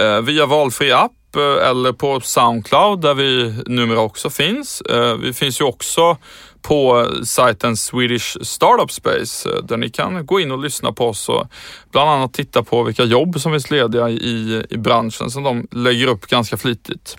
eh, 0.00 0.20
via 0.20 0.46
valfri 0.46 0.92
app 0.92 1.12
eller 1.40 1.92
på 1.92 2.20
Soundcloud 2.20 3.00
där 3.00 3.14
vi 3.14 3.54
numera 3.66 4.00
också 4.00 4.30
finns. 4.30 4.80
Eh, 4.80 5.14
vi 5.14 5.32
finns 5.32 5.60
ju 5.60 5.64
också 5.64 6.16
på 6.62 7.08
sajten 7.24 7.76
Swedish 7.76 8.36
Startup 8.42 8.92
Space 8.92 9.48
eh, 9.48 9.64
där 9.64 9.76
ni 9.76 9.90
kan 9.90 10.26
gå 10.26 10.40
in 10.40 10.50
och 10.50 10.58
lyssna 10.58 10.92
på 10.92 11.08
oss 11.08 11.28
och 11.28 11.46
bland 11.92 12.10
annat 12.10 12.32
titta 12.32 12.62
på 12.62 12.82
vilka 12.82 13.04
jobb 13.04 13.40
som 13.40 13.52
finns 13.52 13.70
lediga 13.70 14.08
i, 14.08 14.64
i 14.70 14.76
branschen 14.76 15.30
som 15.30 15.42
de 15.42 15.66
lägger 15.70 16.06
upp 16.06 16.26
ganska 16.26 16.56
flitigt. 16.56 17.16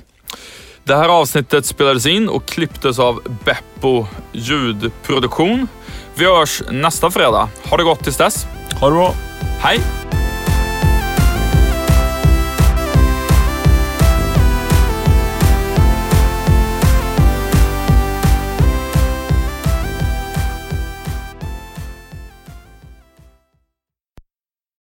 Det 0.83 0.95
här 0.95 1.09
avsnittet 1.09 1.65
spelades 1.65 2.05
in 2.05 2.29
och 2.29 2.45
klipptes 2.45 2.99
av 2.99 3.21
Beppo 3.45 4.05
ljudproduktion. 4.31 5.67
Vi 6.15 6.25
hörs 6.25 6.61
nästa 6.71 7.11
fredag. 7.11 7.49
Ha 7.63 7.77
det 7.77 7.83
gott 7.83 8.03
tills 8.03 8.17
dess. 8.17 8.45
Ha 8.79 8.89
det 8.89 8.95
bra. 8.95 9.13
Hej! 9.59 10.14